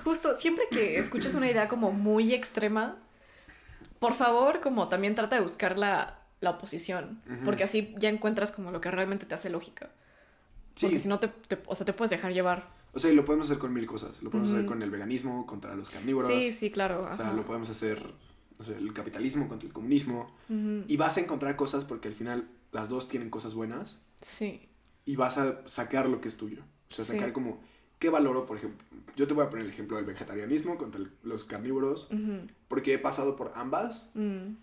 justo 0.03 0.35
siempre 0.35 0.65
que 0.71 0.99
escuches 0.99 1.35
una 1.35 1.51
idea 1.51 1.69
como 1.69 1.93
muy 1.93 2.33
extrema, 2.33 2.97
por 3.99 4.13
favor, 4.15 4.61
como 4.61 4.89
también 4.89 5.15
trata 5.15 5.37
de 5.37 5.43
buscar 5.43 5.79
la, 5.79 6.19
la 6.41 6.51
oposición, 6.51 7.21
porque 7.45 7.65
así 7.65 7.95
ya 7.99 8.09
encuentras 8.09 8.51
como 8.53 8.71
lo 8.71 8.81
que 8.81 8.91
realmente 8.91 9.27
te 9.27 9.35
hace 9.35 9.51
lógica. 9.51 9.91
Sí, 10.75 10.87
Porque 10.87 10.99
si 10.99 11.09
no, 11.09 11.19
te, 11.19 11.29
te- 11.29 11.59
o 11.67 11.75
sea, 11.75 11.87
te 11.87 11.93
puedes 11.95 12.11
dejar 12.11 12.33
llevar. 12.33 12.69
o 12.93 12.99
sea, 12.99 13.11
y 13.11 13.15
lo 13.15 13.25
podemos 13.25 13.47
hacer 13.47 13.59
con 13.59 13.73
mil 13.73 13.87
cosas. 13.87 14.23
Lo 14.23 14.31
podemos 14.31 14.53
hacer 14.53 14.67
con 14.67 14.83
el 14.83 14.91
veganismo 14.91 15.47
contra 15.47 15.75
los 15.75 15.89
carnívoros. 15.91 16.31
Sí, 16.31 16.53
sí, 16.53 16.71
claro. 16.71 17.09
O 17.11 17.17
sea, 17.17 17.33
lo 17.33 17.47
podemos 17.47 17.71
hacer, 17.71 18.03
no 18.59 18.65
sé, 18.65 18.77
el 18.77 18.93
capitalismo 18.93 19.49
contra 19.49 19.67
el 19.67 19.73
comunismo. 19.73 20.27
Y 20.51 20.97
vas 20.99 21.17
a 21.17 21.21
encontrar 21.21 21.57
cosas 21.57 21.85
porque 21.85 22.09
al 22.09 22.15
final 22.15 22.49
las 22.73 22.89
dos 22.91 23.09
tienen 23.09 23.31
cosas 23.31 23.55
buenas. 23.55 24.01
Sí. 24.21 24.69
Y 25.07 25.17
vas 25.17 25.39
a 25.39 25.67
sacar 25.67 26.09
lo 26.09 26.21
que 26.21 26.29
es 26.29 26.37
tuyo. 26.37 26.63
O 26.91 26.95
sea, 26.95 27.05
Sí. 27.07 27.13
sacar 27.13 27.33
como, 27.33 27.61
¿qué 27.99 28.11
valoro, 28.11 28.45
por 28.45 28.59
ejemplo? 28.59 28.85
Yo 29.17 29.27
te 29.27 29.33
voy 29.33 29.47
a 29.47 29.49
poner 29.49 29.65
el 29.65 29.71
ejemplo 29.73 29.97
del 29.97 30.05
vegetarianismo 30.05 30.77
contra 30.77 31.01
el- 31.01 31.11
los 31.23 31.45
carnívoros, 31.45 32.09
porque 32.69 32.93
he 32.95 32.99
pasado 32.99 33.35
por 33.37 33.53
ambas 33.55 34.11
Mm. 34.15 34.57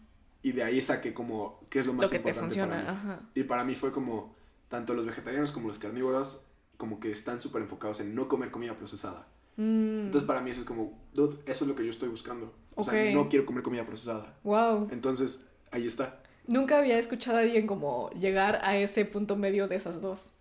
y 0.44 0.52
de 0.52 0.64
ahí 0.64 0.80
saqué 0.82 1.14
como, 1.16 1.60
¿qué 1.72 1.80
es 1.80 1.88
lo 1.88 1.94
más 1.94 2.04
Lo 2.06 2.10
que 2.12 2.20
te 2.20 2.30
importante 2.30 2.56
funciona. 2.56 2.82
para 2.86 2.92
mí? 2.94 2.98
Ajá. 3.00 3.22
Y 3.34 3.44
para 3.44 3.64
mí 3.64 3.74
fue 3.74 3.92
como, 3.92 4.36
tanto 4.68 4.94
los 4.94 5.06
vegetarianos 5.06 5.52
como 5.52 5.70
los 5.70 5.80
carnívoros, 5.80 6.44
como 6.78 7.00
que 7.00 7.10
están 7.12 7.40
súper 7.42 7.62
enfocados 7.62 8.00
en 8.02 8.14
no 8.14 8.28
comer 8.28 8.52
comida 8.52 8.76
procesada. 8.78 9.28
Mm. 9.56 10.06
Entonces 10.06 10.28
para 10.28 10.42
mí 10.42 10.50
eso 10.50 10.62
es 10.62 10.66
como, 10.68 11.00
dude, 11.14 11.38
eso 11.46 11.64
es 11.64 11.70
lo 11.70 11.76
que 11.76 11.84
yo 11.84 11.90
estoy 11.92 12.10
buscando. 12.10 12.54
O 12.76 12.84
sea, 12.84 13.14
no 13.14 13.30
quiero 13.30 13.46
comer 13.46 13.62
comida 13.64 13.86
procesada. 13.86 14.36
Wow. 14.44 14.88
Entonces, 14.92 15.46
ahí 15.72 15.86
está. 15.86 16.23
Nunca 16.48 16.78
había 16.78 16.98
escuchado 16.98 17.38
a 17.38 17.42
alguien 17.42 17.68
como 17.68 18.10
llegar 18.12 18.60
a 18.64 18.78
ese 18.78 19.06
punto 19.06 19.36
medio 19.36 19.68
de 19.68 19.76
esas 19.76 20.02
dos. 20.02 20.36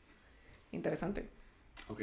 Interesante. 0.72 1.28
Ok. 1.88 2.02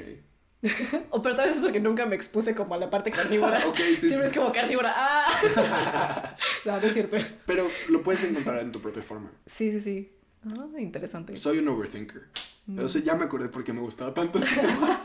O 1.12 1.22
pero 1.22 1.36
tal 1.36 1.48
vez 1.48 1.56
es 1.56 1.62
porque 1.62 1.79
nunca 1.79 2.06
me 2.06 2.15
expuse 2.15 2.53
como 2.53 2.75
a 2.75 2.77
la 2.77 2.89
parte 2.89 3.12
carnívora. 3.12 3.63
Ok, 3.68 3.77
sí, 3.77 3.96
Siempre 3.96 4.22
sí. 4.22 4.25
es 4.27 4.34
como 4.34 4.51
carnívora. 4.51 4.93
¡Ah! 4.95 6.36
no, 6.65 6.80
no 6.80 6.88
es 6.88 6.93
cierto. 6.93 7.17
Pero 7.45 7.67
lo 7.89 8.04
puedes 8.04 8.23
encontrar 8.23 8.60
en 8.60 8.71
tu 8.71 8.82
propia 8.82 9.02
forma. 9.02 9.32
Sí, 9.45 9.71
sí, 9.71 9.82
sí. 9.82 10.12
Ah, 10.45 10.67
interesante. 10.78 11.38
Soy 11.39 11.60
un 11.60 11.67
overthinker. 11.69 12.23
Mm. 12.67 12.80
O 12.80 12.89
sea, 12.89 13.02
ya 13.02 13.15
me 13.15 13.26
acordé 13.26 13.50
por 13.50 13.63
qué 13.63 13.73
me 13.73 13.82
gustaba 13.82 14.13
tanto 14.13 14.38
este 14.38 14.62
tema. 14.62 15.02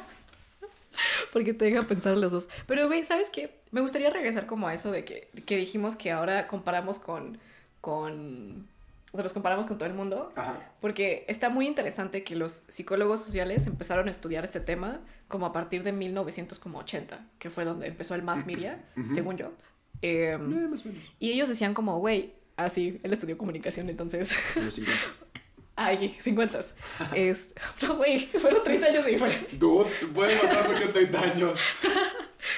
Porque 1.33 1.55
te 1.55 1.65
deja 1.65 1.87
pensar 1.87 2.17
los 2.17 2.31
dos. 2.31 2.49
Pero, 2.67 2.87
güey, 2.87 3.05
¿sabes 3.05 3.31
qué? 3.31 3.61
Me 3.73 3.81
gustaría 3.81 4.11
regresar 4.11 4.47
como 4.47 4.69
a 4.69 4.75
eso 4.75 4.93
de 4.93 5.05
que, 5.05 5.31
que 5.47 5.57
dijimos 5.57 5.97
que 5.97 6.13
ahora 6.13 6.47
comparamos 6.47 6.99
con, 6.99 7.39
con... 7.81 8.69
O 9.15 9.17
sea, 9.17 9.23
los 9.23 9.33
comparamos 9.33 9.67
con 9.67 9.79
todo 9.79 9.89
el 9.89 9.95
mundo. 9.95 10.33
Ajá. 10.35 10.73
Porque 10.81 11.25
está 11.29 11.49
muy 11.49 11.69
interesante 11.69 12.25
que 12.25 12.35
los 12.35 12.65
psicólogos 12.67 13.25
sociales 13.25 13.65
empezaron 13.69 14.09
a 14.09 14.11
estudiar 14.11 14.45
este 14.45 14.59
tema 14.59 15.03
como 15.29 15.47
a 15.47 15.53
partir 15.53 15.85
de 15.85 15.93
1980, 15.93 17.25
que 17.39 17.49
fue 17.49 17.65
donde 17.65 17.87
empezó 17.87 18.17
el 18.17 18.23
mass 18.25 18.45
media, 18.45 18.85
Ujú. 18.97 19.15
según 19.15 19.37
yo. 19.37 19.53
Eh, 20.03 20.33
Eh, 20.33 20.39
más 20.39 20.85
o 20.85 20.89
menos. 20.89 21.03
y 21.21 21.31
ellos 21.31 21.49
decían 21.49 21.75
como, 21.75 21.99
güey, 22.01 22.35
así, 22.57 22.99
él 23.05 23.13
estudió 23.13 23.39
comunicación, 23.39 23.89
entonces, 23.89 24.35
En 24.57 24.67
los 24.67 24.75
50. 24.75 25.01
ay, 25.77 26.17
50. 26.19 26.61
Es, 27.15 27.55
no, 27.83 27.97
güey, 27.97 28.19
fueron 28.27 28.65
30 28.65 28.87
años 28.89 29.05
de 29.05 29.13
diferencia. 29.13 29.47
Dude, 29.59 29.91
pueden 30.13 30.37
pasar 30.41 30.69
mucho 30.69 30.91
30 30.91 31.21
años. 31.21 31.59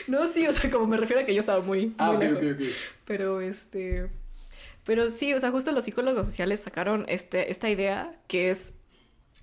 No, 0.06 0.26
sí, 0.26 0.46
o 0.46 0.52
sea, 0.52 0.70
como 0.70 0.86
me 0.86 0.96
refiero 0.96 1.20
a 1.22 1.26
que 1.26 1.34
yo 1.34 1.40
estaba 1.40 1.60
muy, 1.60 1.86
muy 1.88 1.94
Ah, 1.98 2.12
ok, 2.12 2.20
lejos. 2.20 2.38
ok, 2.38 2.44
ok. 2.54 2.66
Pero 3.04 3.40
este. 3.42 4.08
Pero 4.86 5.10
sí, 5.10 5.34
o 5.34 5.40
sea, 5.40 5.50
justo 5.50 5.72
los 5.72 5.84
psicólogos 5.84 6.28
sociales 6.28 6.60
sacaron 6.60 7.04
este, 7.08 7.50
esta 7.50 7.68
idea 7.68 8.18
que 8.28 8.50
es 8.50 8.72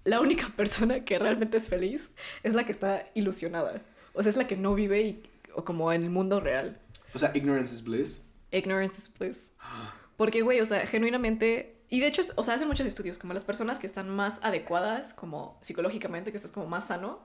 la 0.06 0.22
única 0.22 0.48
persona 0.56 1.04
que 1.04 1.20
realmente 1.20 1.58
es 1.58 1.68
feliz 1.68 2.12
es 2.44 2.56
la 2.56 2.66
que 2.66 2.72
está 2.72 3.10
ilusionada. 3.14 3.82
O 4.14 4.24
sea, 4.24 4.30
es 4.30 4.38
la 4.38 4.48
que 4.48 4.56
no 4.56 4.74
vive 4.74 5.02
y, 5.02 5.24
o 5.54 5.66
como 5.66 5.92
en 5.92 6.04
el 6.04 6.10
mundo 6.10 6.40
real. 6.40 6.80
O 7.14 7.20
sea, 7.20 7.32
ignorance 7.36 7.76
is 7.76 7.84
bliss. 7.84 8.24
Ignorance 8.52 9.02
is 9.02 9.14
bliss. 9.14 9.52
Ah, 9.60 9.94
Porque, 10.16 10.42
güey, 10.42 10.62
o 10.62 10.66
sea, 10.66 10.88
genuinamente. 10.88 11.76
Y 11.90 12.00
de 12.00 12.08
hecho, 12.08 12.22
o 12.36 12.44
sea, 12.44 12.54
hacen 12.54 12.70
muchos 12.70 12.88
estudios, 12.88 13.18
como 13.18 13.34
las 13.34 13.44
personas 13.44 13.80
que 13.80 13.86
están 13.86 14.10
más 14.10 14.40
adecuadas, 14.42 15.14
como 15.14 15.60
psicológicamente, 15.62 16.32
que 16.32 16.38
estás 16.38 16.52
como 16.52 16.68
más 16.68 16.88
sano, 16.88 17.20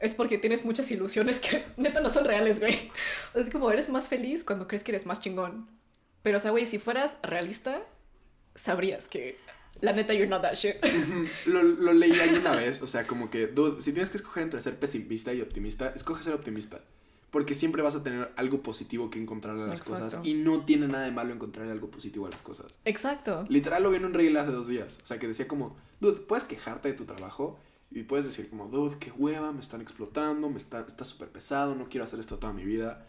es 0.00 0.14
porque 0.14 0.38
tienes 0.38 0.64
muchas 0.64 0.90
ilusiones 0.90 1.38
que 1.40 1.66
neta 1.76 2.00
no 2.00 2.08
son 2.08 2.24
reales, 2.24 2.58
güey. 2.58 2.90
O 3.30 3.32
sea, 3.34 3.42
es 3.42 3.50
como 3.50 3.70
eres 3.70 3.90
más 3.90 4.08
feliz 4.08 4.44
cuando 4.44 4.66
crees 4.66 4.82
que 4.82 4.92
eres 4.92 5.04
más 5.04 5.20
chingón. 5.20 5.68
Pero, 6.22 6.38
o 6.38 6.40
sea, 6.40 6.50
güey, 6.50 6.66
si 6.66 6.78
fueras 6.78 7.14
realista, 7.22 7.82
sabrías 8.54 9.08
que 9.08 9.36
la 9.80 9.92
neta 9.92 10.12
you're 10.12 10.28
not 10.28 10.42
that 10.42 10.54
shit. 10.54 10.76
Lo, 11.46 11.62
lo 11.62 11.92
leí 11.92 12.12
ahí 12.12 12.34
una 12.34 12.52
vez, 12.52 12.82
o 12.82 12.86
sea, 12.86 13.06
como 13.06 13.30
que, 13.30 13.46
dude, 13.46 13.80
si 13.80 13.92
tienes 13.92 14.10
que 14.10 14.18
escoger 14.18 14.42
entre 14.42 14.60
ser 14.60 14.78
pesimista 14.78 15.32
y 15.32 15.40
optimista, 15.40 15.92
escoge 15.94 16.22
ser 16.22 16.34
optimista. 16.34 16.80
Porque 17.30 17.54
siempre 17.54 17.80
vas 17.80 17.94
a 17.94 18.02
tener 18.02 18.32
algo 18.36 18.60
positivo 18.60 19.08
que 19.08 19.20
encontrar 19.20 19.54
a 19.56 19.66
las 19.66 19.80
Exacto. 19.80 20.04
cosas. 20.04 20.26
Y 20.26 20.34
no 20.34 20.64
tiene 20.64 20.88
nada 20.88 21.04
de 21.04 21.12
malo 21.12 21.32
encontrar 21.32 21.68
algo 21.68 21.88
positivo 21.88 22.26
a 22.26 22.30
las 22.30 22.42
cosas. 22.42 22.76
Exacto. 22.84 23.46
Literal 23.48 23.84
lo 23.84 23.90
vi 23.90 23.98
en 23.98 24.04
un 24.06 24.14
reel 24.14 24.36
hace 24.36 24.50
dos 24.50 24.66
días. 24.66 24.98
O 25.02 25.06
sea, 25.06 25.20
que 25.20 25.28
decía 25.28 25.46
como, 25.46 25.76
dude, 26.00 26.20
puedes 26.20 26.42
quejarte 26.42 26.88
de 26.88 26.94
tu 26.94 27.04
trabajo 27.04 27.56
y 27.92 28.02
puedes 28.02 28.26
decir 28.26 28.50
como, 28.50 28.66
dude, 28.66 28.96
qué 28.98 29.12
hueva, 29.12 29.52
me 29.52 29.60
están 29.60 29.80
explotando, 29.80 30.50
me 30.50 30.58
está 30.58 30.80
está 30.80 31.04
súper 31.04 31.28
pesado, 31.28 31.76
no 31.76 31.88
quiero 31.88 32.04
hacer 32.04 32.18
esto 32.18 32.36
toda 32.38 32.52
mi 32.52 32.64
vida. 32.64 33.06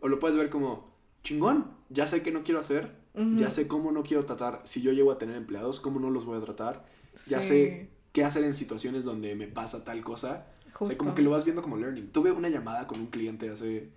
O 0.00 0.08
lo 0.08 0.18
puedes 0.18 0.36
ver 0.36 0.48
como, 0.48 0.90
chingón, 1.22 1.70
ya 1.90 2.06
sé 2.06 2.22
que 2.22 2.30
no 2.30 2.42
quiero 2.44 2.60
hacer, 2.60 2.96
ya 3.36 3.50
sé 3.50 3.66
cómo 3.66 3.90
no 3.90 4.02
quiero 4.04 4.24
tratar, 4.24 4.62
si 4.64 4.80
yo 4.80 4.92
llego 4.92 5.10
a 5.10 5.18
tener 5.18 5.34
empleados, 5.36 5.80
cómo 5.80 5.98
no 5.98 6.08
los 6.10 6.24
voy 6.24 6.38
a 6.38 6.40
tratar, 6.44 6.86
ya 7.26 7.42
sé 7.42 7.90
qué 8.12 8.24
hacer 8.24 8.44
en 8.44 8.54
situaciones 8.54 9.04
donde 9.04 9.34
me 9.34 9.48
pasa 9.48 9.82
tal 9.84 10.02
cosa. 10.04 10.46
O 10.74 10.78
Justo. 10.78 10.94
sea, 10.94 10.98
como 10.98 11.14
que 11.16 11.22
lo 11.22 11.30
vas 11.30 11.44
viendo 11.44 11.60
como 11.60 11.76
learning. 11.76 12.08
Tuve 12.12 12.30
una 12.30 12.48
llamada 12.48 12.86
con 12.86 13.00
un 13.00 13.06
cliente 13.08 13.50
hace 13.50 13.88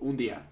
un 0.00 0.16
día 0.18 0.50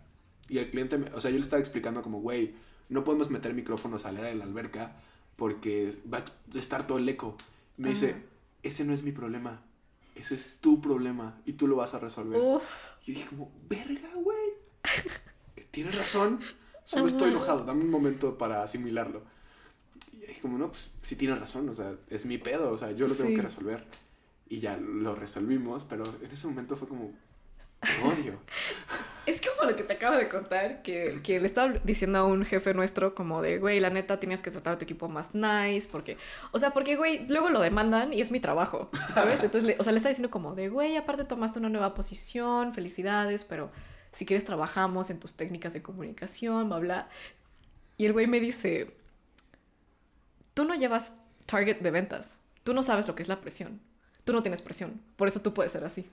y 0.48 0.56
el 0.58 0.70
cliente, 0.70 0.96
me- 0.96 1.10
o 1.12 1.20
sea, 1.20 1.30
yo 1.30 1.36
le 1.36 1.42
estaba 1.42 1.60
explicando 1.60 2.00
como, 2.02 2.20
güey, 2.20 2.54
no 2.88 3.04
podemos 3.04 3.28
meter 3.30 3.52
micrófonos 3.52 4.06
al 4.06 4.16
área 4.16 4.30
de 4.30 4.36
la 4.36 4.44
alberca 4.44 4.96
porque 5.36 5.94
va 6.12 6.18
a 6.18 6.58
estar 6.58 6.86
todo 6.86 6.96
el 6.98 7.08
eco. 7.08 7.36
Me 7.76 7.90
Ajá. 7.90 8.00
dice, 8.00 8.16
ese 8.62 8.84
no 8.84 8.94
es 8.94 9.02
mi 9.02 9.12
problema, 9.12 9.62
ese 10.14 10.34
es 10.34 10.56
tu 10.60 10.80
problema 10.80 11.38
y 11.44 11.52
tú 11.52 11.66
lo 11.66 11.76
vas 11.76 11.92
a 11.94 11.98
resolver. 11.98 12.40
Uf, 12.40 12.62
Y 13.06 13.12
dije 13.12 13.28
como, 13.28 13.50
verga, 13.68 14.08
güey. 14.14 14.38
Tienes 15.70 15.94
razón. 15.96 16.40
Solo 16.84 17.06
Ajá. 17.06 17.12
estoy 17.14 17.30
enojado. 17.30 17.64
Dame 17.64 17.82
un 17.82 17.90
momento 17.90 18.36
para 18.38 18.62
asimilarlo. 18.62 19.22
Y 20.12 20.34
como, 20.40 20.58
no, 20.58 20.68
pues 20.68 20.94
sí 21.02 21.16
tienes 21.16 21.38
razón. 21.38 21.68
O 21.68 21.74
sea, 21.74 21.94
es 22.08 22.26
mi 22.26 22.38
pedo. 22.38 22.70
O 22.72 22.78
sea, 22.78 22.90
yo 22.92 23.06
lo 23.06 23.14
tengo 23.14 23.30
Sí. 23.30 23.36
que 23.36 23.42
resolver. 23.42 23.84
Y 24.48 24.58
ya 24.58 24.76
lo 24.76 25.14
resolvimos. 25.14 25.84
Pero 25.84 26.04
en 26.22 26.30
ese 26.30 26.46
momento 26.46 26.76
fue 26.76 26.88
como, 26.88 27.12
odio. 28.04 28.38
Es 29.26 29.40
como 29.42 29.70
lo 29.70 29.76
que 29.76 29.84
te 29.84 29.92
acabo 29.92 30.16
de 30.16 30.28
contar, 30.28 30.82
que, 30.82 31.20
que 31.22 31.38
le 31.38 31.46
estaba 31.46 31.72
diciendo 31.84 32.18
a 32.18 32.24
un 32.24 32.44
jefe 32.44 32.72
nuestro 32.74 33.14
como 33.14 33.42
de, 33.42 33.58
güey, 33.58 33.78
la 33.78 33.90
neta 33.90 34.18
tienes 34.18 34.40
que 34.42 34.50
tratar 34.50 34.72
a 34.72 34.78
tu 34.78 34.84
equipo 34.84 35.08
más 35.08 35.34
nice, 35.34 35.88
porque, 35.92 36.16
o 36.52 36.58
sea, 36.58 36.70
porque, 36.72 36.96
güey, 36.96 37.28
luego 37.28 37.50
lo 37.50 37.60
demandan 37.60 38.12
y 38.14 38.22
es 38.22 38.32
mi 38.32 38.40
trabajo, 38.40 38.90
¿sabes? 39.14 39.40
Entonces, 39.44 39.68
le- 39.68 39.76
o 39.78 39.84
sea, 39.84 39.92
le 39.92 39.98
está 39.98 40.08
diciendo 40.08 40.30
como 40.30 40.54
de, 40.54 40.68
güey, 40.70 40.96
aparte 40.96 41.24
tomaste 41.26 41.58
una 41.60 41.68
nueva 41.68 41.94
posición, 41.94 42.72
felicidades, 42.74 43.44
pero 43.44 43.70
si 44.12 44.26
quieres 44.26 44.44
trabajamos 44.44 45.10
en 45.10 45.20
tus 45.20 45.34
técnicas 45.34 45.72
de 45.72 45.82
comunicación, 45.82 46.68
bla, 46.68 46.78
bla. 46.78 47.08
Y 47.96 48.06
el 48.06 48.12
güey 48.12 48.26
me 48.26 48.40
dice, 48.40 48.96
tú 50.54 50.64
no 50.64 50.74
llevas 50.74 51.12
target 51.46 51.80
de 51.80 51.90
ventas. 51.90 52.40
Tú 52.64 52.74
no 52.74 52.82
sabes 52.82 53.08
lo 53.08 53.14
que 53.14 53.22
es 53.22 53.28
la 53.28 53.40
presión. 53.40 53.80
Tú 54.24 54.32
no 54.32 54.42
tienes 54.42 54.62
presión. 54.62 55.00
Por 55.16 55.28
eso 55.28 55.40
tú 55.40 55.54
puedes 55.54 55.72
ser 55.72 55.84
así. 55.84 56.06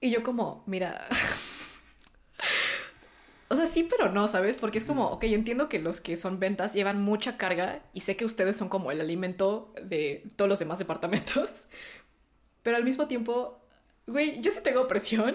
Y 0.00 0.10
yo 0.10 0.22
como, 0.22 0.62
mira... 0.66 1.06
o 3.48 3.56
sea, 3.56 3.66
sí, 3.66 3.86
pero 3.88 4.10
no, 4.10 4.28
¿sabes? 4.28 4.56
Porque 4.56 4.78
es 4.78 4.84
como, 4.84 5.08
ok, 5.08 5.24
entiendo 5.24 5.68
que 5.68 5.78
los 5.78 6.00
que 6.00 6.16
son 6.16 6.40
ventas 6.40 6.74
llevan 6.74 7.02
mucha 7.02 7.36
carga 7.36 7.82
y 7.92 8.00
sé 8.00 8.16
que 8.16 8.24
ustedes 8.24 8.56
son 8.56 8.68
como 8.68 8.90
el 8.90 9.00
alimento 9.00 9.72
de 9.82 10.26
todos 10.36 10.48
los 10.48 10.58
demás 10.58 10.78
departamentos. 10.78 11.66
Pero 12.62 12.76
al 12.76 12.84
mismo 12.84 13.06
tiempo, 13.08 13.60
güey, 14.06 14.40
yo 14.40 14.50
sí 14.50 14.58
tengo 14.62 14.86
presión 14.86 15.34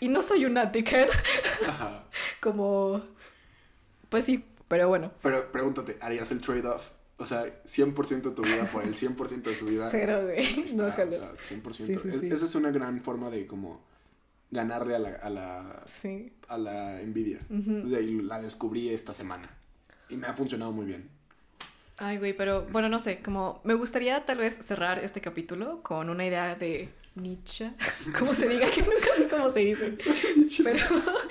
y 0.00 0.08
no 0.08 0.22
soy 0.22 0.44
una 0.44 0.72
ticker. 0.72 1.08
como, 2.40 3.02
pues 4.08 4.24
sí, 4.24 4.44
pero 4.68 4.88
bueno. 4.88 5.12
Pero 5.22 5.50
pregúntate, 5.50 5.96
¿harías 6.00 6.30
el 6.30 6.40
trade-off? 6.40 6.90
O 7.16 7.26
sea, 7.26 7.44
100% 7.64 8.22
de 8.22 8.30
tu 8.30 8.42
vida 8.42 8.64
por 8.66 8.84
el 8.84 8.94
100% 8.94 9.42
de 9.42 9.54
tu 9.54 9.66
vida. 9.66 9.88
Cero, 9.90 10.22
güey. 10.22 10.64
no, 10.76 10.86
o 10.86 10.92
sea, 10.92 11.06
100%. 11.06 11.72
Sí, 11.72 11.94
sí, 11.96 12.12
sí. 12.20 12.28
esa 12.28 12.44
es 12.44 12.54
una 12.54 12.70
gran 12.70 13.00
forma 13.00 13.28
de 13.28 13.46
como 13.46 13.82
ganarle 14.50 14.94
a 14.94 14.98
la, 14.98 15.08
a 15.16 15.30
la, 15.30 15.84
a 16.48 16.58
la 16.58 17.00
envidia. 17.00 17.40
o 17.50 17.88
sea, 17.88 18.00
y 18.00 18.22
la 18.22 18.40
descubrí 18.40 18.88
esta 18.90 19.14
semana. 19.14 19.50
Y 20.08 20.16
me 20.16 20.26
ha 20.26 20.34
funcionado 20.34 20.72
muy 20.72 20.86
bien. 20.86 21.10
Ay, 21.98 22.18
güey, 22.18 22.32
pero 22.32 22.62
bueno, 22.70 22.88
no 22.88 23.00
sé, 23.00 23.20
como 23.20 23.60
me 23.64 23.74
gustaría 23.74 24.24
tal 24.24 24.38
vez 24.38 24.56
cerrar 24.60 25.00
este 25.00 25.20
capítulo 25.20 25.82
con 25.82 26.08
una 26.08 26.24
idea 26.24 26.54
de 26.54 26.88
Nietzsche, 27.22 27.72
como 28.18 28.34
se 28.34 28.48
diga, 28.48 28.70
que 28.70 28.82
nunca 28.82 29.08
sé 29.16 29.28
cómo 29.28 29.48
se 29.48 29.60
dice. 29.60 29.96
pero, 30.64 30.84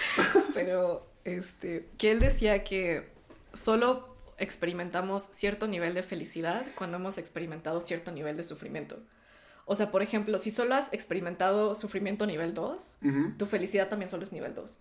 pero, 0.54 1.08
este, 1.24 1.88
que 1.98 2.12
él 2.12 2.20
decía 2.20 2.64
que 2.64 3.10
solo 3.54 4.16
experimentamos 4.38 5.24
cierto 5.24 5.68
nivel 5.68 5.94
de 5.94 6.04
felicidad 6.04 6.66
cuando 6.76 6.98
hemos 6.98 7.18
experimentado 7.18 7.82
cierto 7.82 8.12
nivel 8.12 8.38
de 8.38 8.44
sufrimiento. 8.44 9.00
O 9.70 9.76
sea, 9.76 9.92
por 9.92 10.02
ejemplo, 10.02 10.40
si 10.40 10.50
solo 10.50 10.76
has 10.76 10.94
experimentado 10.94 11.76
sufrimiento 11.76 12.26
nivel 12.26 12.54
2, 12.54 13.00
tu 13.38 13.46
felicidad 13.46 13.90
también 13.90 14.08
solo 14.08 14.24
es 14.24 14.32
nivel 14.32 14.54
2. 14.54 14.80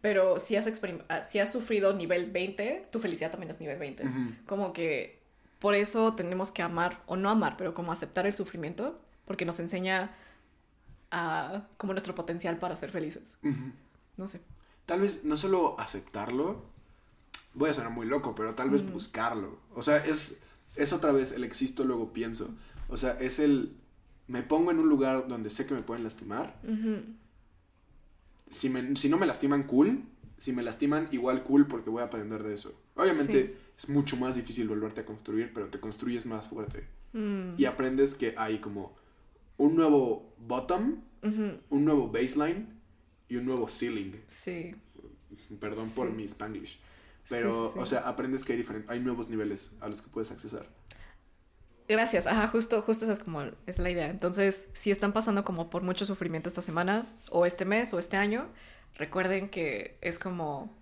Pero 0.00 0.38
si 0.38 0.54
has, 0.54 0.70
ah, 1.08 1.22
si 1.24 1.40
has 1.40 1.50
sufrido 1.50 1.92
nivel 1.94 2.30
20, 2.30 2.86
tu 2.92 3.00
felicidad 3.00 3.32
también 3.32 3.50
es 3.50 3.58
nivel 3.58 3.76
20. 3.76 4.04
Como 4.46 4.72
que 4.72 5.18
por 5.58 5.74
eso 5.74 6.14
tenemos 6.14 6.52
que 6.52 6.62
amar, 6.62 7.02
o 7.06 7.16
no 7.16 7.28
amar, 7.28 7.56
pero 7.56 7.74
como 7.74 7.90
aceptar 7.90 8.24
el 8.24 8.32
sufrimiento, 8.32 8.94
porque 9.24 9.44
nos 9.44 9.58
enseña 9.58 10.14
a, 11.10 11.68
como 11.76 11.92
nuestro 11.92 12.14
potencial 12.14 12.58
para 12.58 12.76
ser 12.76 12.90
felices. 12.90 13.36
No 14.16 14.26
sé. 14.26 14.40
Tal 14.86 15.00
vez 15.00 15.24
no 15.24 15.36
solo 15.36 15.78
aceptarlo, 15.80 16.64
voy 17.54 17.70
a 17.70 17.74
sonar 17.74 17.90
muy 17.90 18.06
loco, 18.06 18.34
pero 18.34 18.54
tal 18.54 18.70
vez 18.70 18.88
buscarlo. 18.90 19.58
O 19.74 19.82
sea, 19.82 19.96
es, 19.98 20.36
es 20.76 20.92
otra 20.92 21.12
vez 21.12 21.32
el 21.32 21.44
existo, 21.44 21.84
luego 21.84 22.12
pienso. 22.12 22.50
O 22.88 22.96
sea, 22.96 23.18
es 23.20 23.38
el... 23.38 23.76
Me 24.26 24.42
pongo 24.42 24.70
en 24.70 24.78
un 24.78 24.88
lugar 24.88 25.28
donde 25.28 25.50
sé 25.50 25.66
que 25.66 25.74
me 25.74 25.82
pueden 25.82 26.04
lastimar. 26.04 26.58
si, 28.50 28.68
me, 28.68 28.96
si 28.96 29.08
no 29.08 29.18
me 29.18 29.26
lastiman, 29.26 29.64
cool. 29.64 30.02
Si 30.38 30.52
me 30.52 30.62
lastiman, 30.62 31.08
igual 31.12 31.42
cool 31.44 31.66
porque 31.66 31.90
voy 31.90 32.02
a 32.02 32.06
aprender 32.06 32.42
de 32.42 32.54
eso. 32.54 32.74
Obviamente 32.94 33.56
es 33.78 33.88
mucho 33.88 34.16
más 34.16 34.36
difícil 34.36 34.68
volverte 34.68 35.02
a 35.02 35.06
construir, 35.06 35.52
pero 35.52 35.68
te 35.68 35.80
construyes 35.80 36.26
más 36.26 36.46
fuerte. 36.46 36.86
Mm. 37.12 37.54
Y 37.56 37.64
aprendes 37.64 38.14
que 38.14 38.34
hay 38.36 38.58
como 38.58 38.94
un 39.56 39.76
nuevo 39.76 40.34
bottom, 40.38 41.02
un 41.22 41.84
nuevo 41.84 42.08
baseline 42.08 42.80
y 43.28 43.36
un 43.36 43.46
nuevo 43.46 43.68
ceiling. 43.68 44.12
Sí. 44.26 44.74
Perdón 45.60 45.90
por 45.90 46.10
mi 46.10 46.24
spanglish. 46.24 46.78
Pero, 47.28 47.72
o 47.74 47.86
sea, 47.86 48.00
aprendes 48.00 48.44
que 48.44 48.52
hay, 48.52 48.66
hay 48.88 49.00
nuevos 49.00 49.28
niveles 49.28 49.76
a 49.80 49.88
los 49.88 50.02
que 50.02 50.08
puedes 50.08 50.30
accesar. 50.30 50.68
Gracias, 51.86 52.26
ajá, 52.26 52.48
justo, 52.48 52.80
justo 52.80 53.04
esa 53.04 53.12
es 53.12 53.20
como 53.20 53.42
es 53.66 53.78
la 53.78 53.90
idea. 53.90 54.08
Entonces, 54.08 54.68
si 54.72 54.90
están 54.90 55.12
pasando 55.12 55.44
como 55.44 55.68
por 55.68 55.82
mucho 55.82 56.06
sufrimiento 56.06 56.48
esta 56.48 56.62
semana, 56.62 57.06
o 57.30 57.44
este 57.44 57.64
mes, 57.66 57.92
o 57.92 57.98
este 57.98 58.16
año, 58.16 58.48
recuerden 58.94 59.50
que 59.50 59.98
es 60.00 60.18
como, 60.18 60.74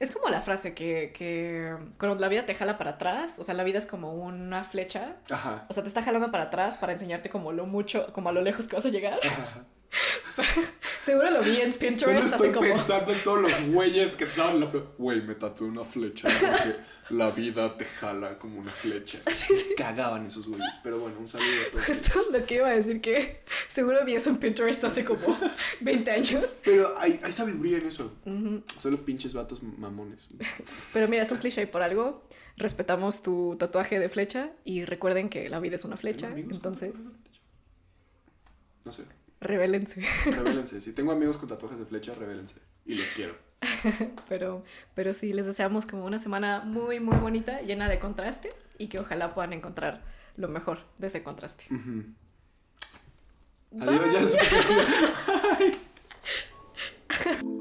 es 0.00 0.10
como 0.10 0.30
la 0.30 0.40
frase 0.40 0.74
que, 0.74 1.12
que 1.16 1.76
cuando 1.98 2.18
la 2.18 2.28
vida 2.28 2.46
te 2.46 2.54
jala 2.54 2.78
para 2.78 2.92
atrás, 2.92 3.38
o 3.38 3.44
sea, 3.44 3.54
la 3.54 3.62
vida 3.62 3.78
es 3.78 3.86
como 3.86 4.14
una 4.14 4.64
flecha, 4.64 5.16
ajá. 5.30 5.66
o 5.68 5.74
sea, 5.74 5.82
te 5.82 5.88
está 5.88 6.02
jalando 6.02 6.30
para 6.30 6.44
atrás 6.44 6.78
para 6.78 6.92
enseñarte 6.92 7.28
como 7.28 7.52
lo 7.52 7.66
mucho, 7.66 8.10
como 8.14 8.30
a 8.30 8.32
lo 8.32 8.40
lejos 8.40 8.66
que 8.66 8.76
vas 8.76 8.86
a 8.86 8.88
llegar. 8.88 9.20
Ajá. 9.22 9.64
Seguro 11.02 11.30
lo 11.30 11.42
vi 11.42 11.56
en 11.56 11.72
Pinterest 11.72 12.28
Solo 12.28 12.44
estoy 12.44 12.68
pensando 12.68 13.12
en 13.12 13.18
todos 13.24 13.40
los 13.40 13.64
güeyes 13.68 14.16
que 14.16 14.24
estaban 14.24 14.60
la... 14.60 14.66
Güey, 14.98 15.22
me 15.22 15.34
tatué 15.34 15.66
una 15.66 15.82
flecha 15.82 16.28
porque 16.28 16.78
la 17.14 17.30
vida 17.30 17.76
te 17.78 17.86
jala 17.86 18.38
como 18.38 18.60
una 18.60 18.70
flecha. 18.70 19.18
Cagaban 19.78 20.26
esos 20.26 20.46
güeyes. 20.46 20.78
Pero 20.82 20.98
bueno, 20.98 21.18
un 21.18 21.26
saludo 21.26 21.48
a 21.68 21.70
todos. 21.72 21.88
Esto 21.88 22.20
es 22.20 22.30
lo 22.30 22.44
que 22.44 22.56
iba 22.56 22.68
a 22.68 22.72
decir 22.72 23.00
que 23.00 23.42
seguro 23.66 24.04
vi 24.04 24.14
eso 24.14 24.28
en 24.28 24.36
Pinterest 24.36 24.84
hace 24.84 25.04
como 25.04 25.20
20 25.80 26.10
años. 26.10 26.54
Pero 26.62 26.94
hay, 26.98 27.18
hay 27.22 27.32
sabiduría 27.32 27.78
en 27.78 27.86
eso. 27.86 28.12
Solo 28.76 29.02
pinches 29.02 29.32
vatos 29.32 29.62
mamones. 29.62 30.28
Pero 30.92 31.08
mira, 31.08 31.22
es 31.22 31.32
un 31.32 31.38
cliché 31.38 31.66
por 31.66 31.80
algo. 31.80 32.24
Respetamos 32.58 33.22
tu 33.22 33.56
tatuaje 33.58 33.98
de 33.98 34.10
flecha 34.10 34.52
y 34.64 34.84
recuerden 34.84 35.30
que 35.30 35.48
la 35.48 35.60
vida 35.60 35.76
es 35.76 35.84
una 35.86 35.96
flecha. 35.96 36.30
Entonces... 36.36 36.92
No 38.84 38.92
sé. 38.92 39.04
Revélense. 39.40 40.02
Revélense. 40.26 40.80
Si 40.80 40.92
tengo 40.92 41.12
amigos 41.12 41.38
con 41.38 41.48
tatuajes 41.48 41.78
de 41.78 41.86
flecha, 41.86 42.14
revélense. 42.14 42.60
Y 42.84 42.94
los 42.94 43.08
quiero. 43.10 43.34
pero, 44.28 44.64
pero 44.94 45.12
sí, 45.12 45.32
les 45.32 45.46
deseamos 45.46 45.86
como 45.86 46.04
una 46.04 46.18
semana 46.18 46.60
muy, 46.60 47.00
muy 47.00 47.16
bonita, 47.16 47.60
llena 47.62 47.88
de 47.88 47.98
contraste 47.98 48.52
y 48.78 48.88
que 48.88 48.98
ojalá 48.98 49.34
puedan 49.34 49.52
encontrar 49.52 50.02
lo 50.36 50.48
mejor 50.48 50.80
de 50.98 51.06
ese 51.06 51.22
contraste. 51.22 51.64
Uh 51.70 51.74
-huh. 51.74 52.14
Adiós, 53.80 54.32
ya 54.32 54.40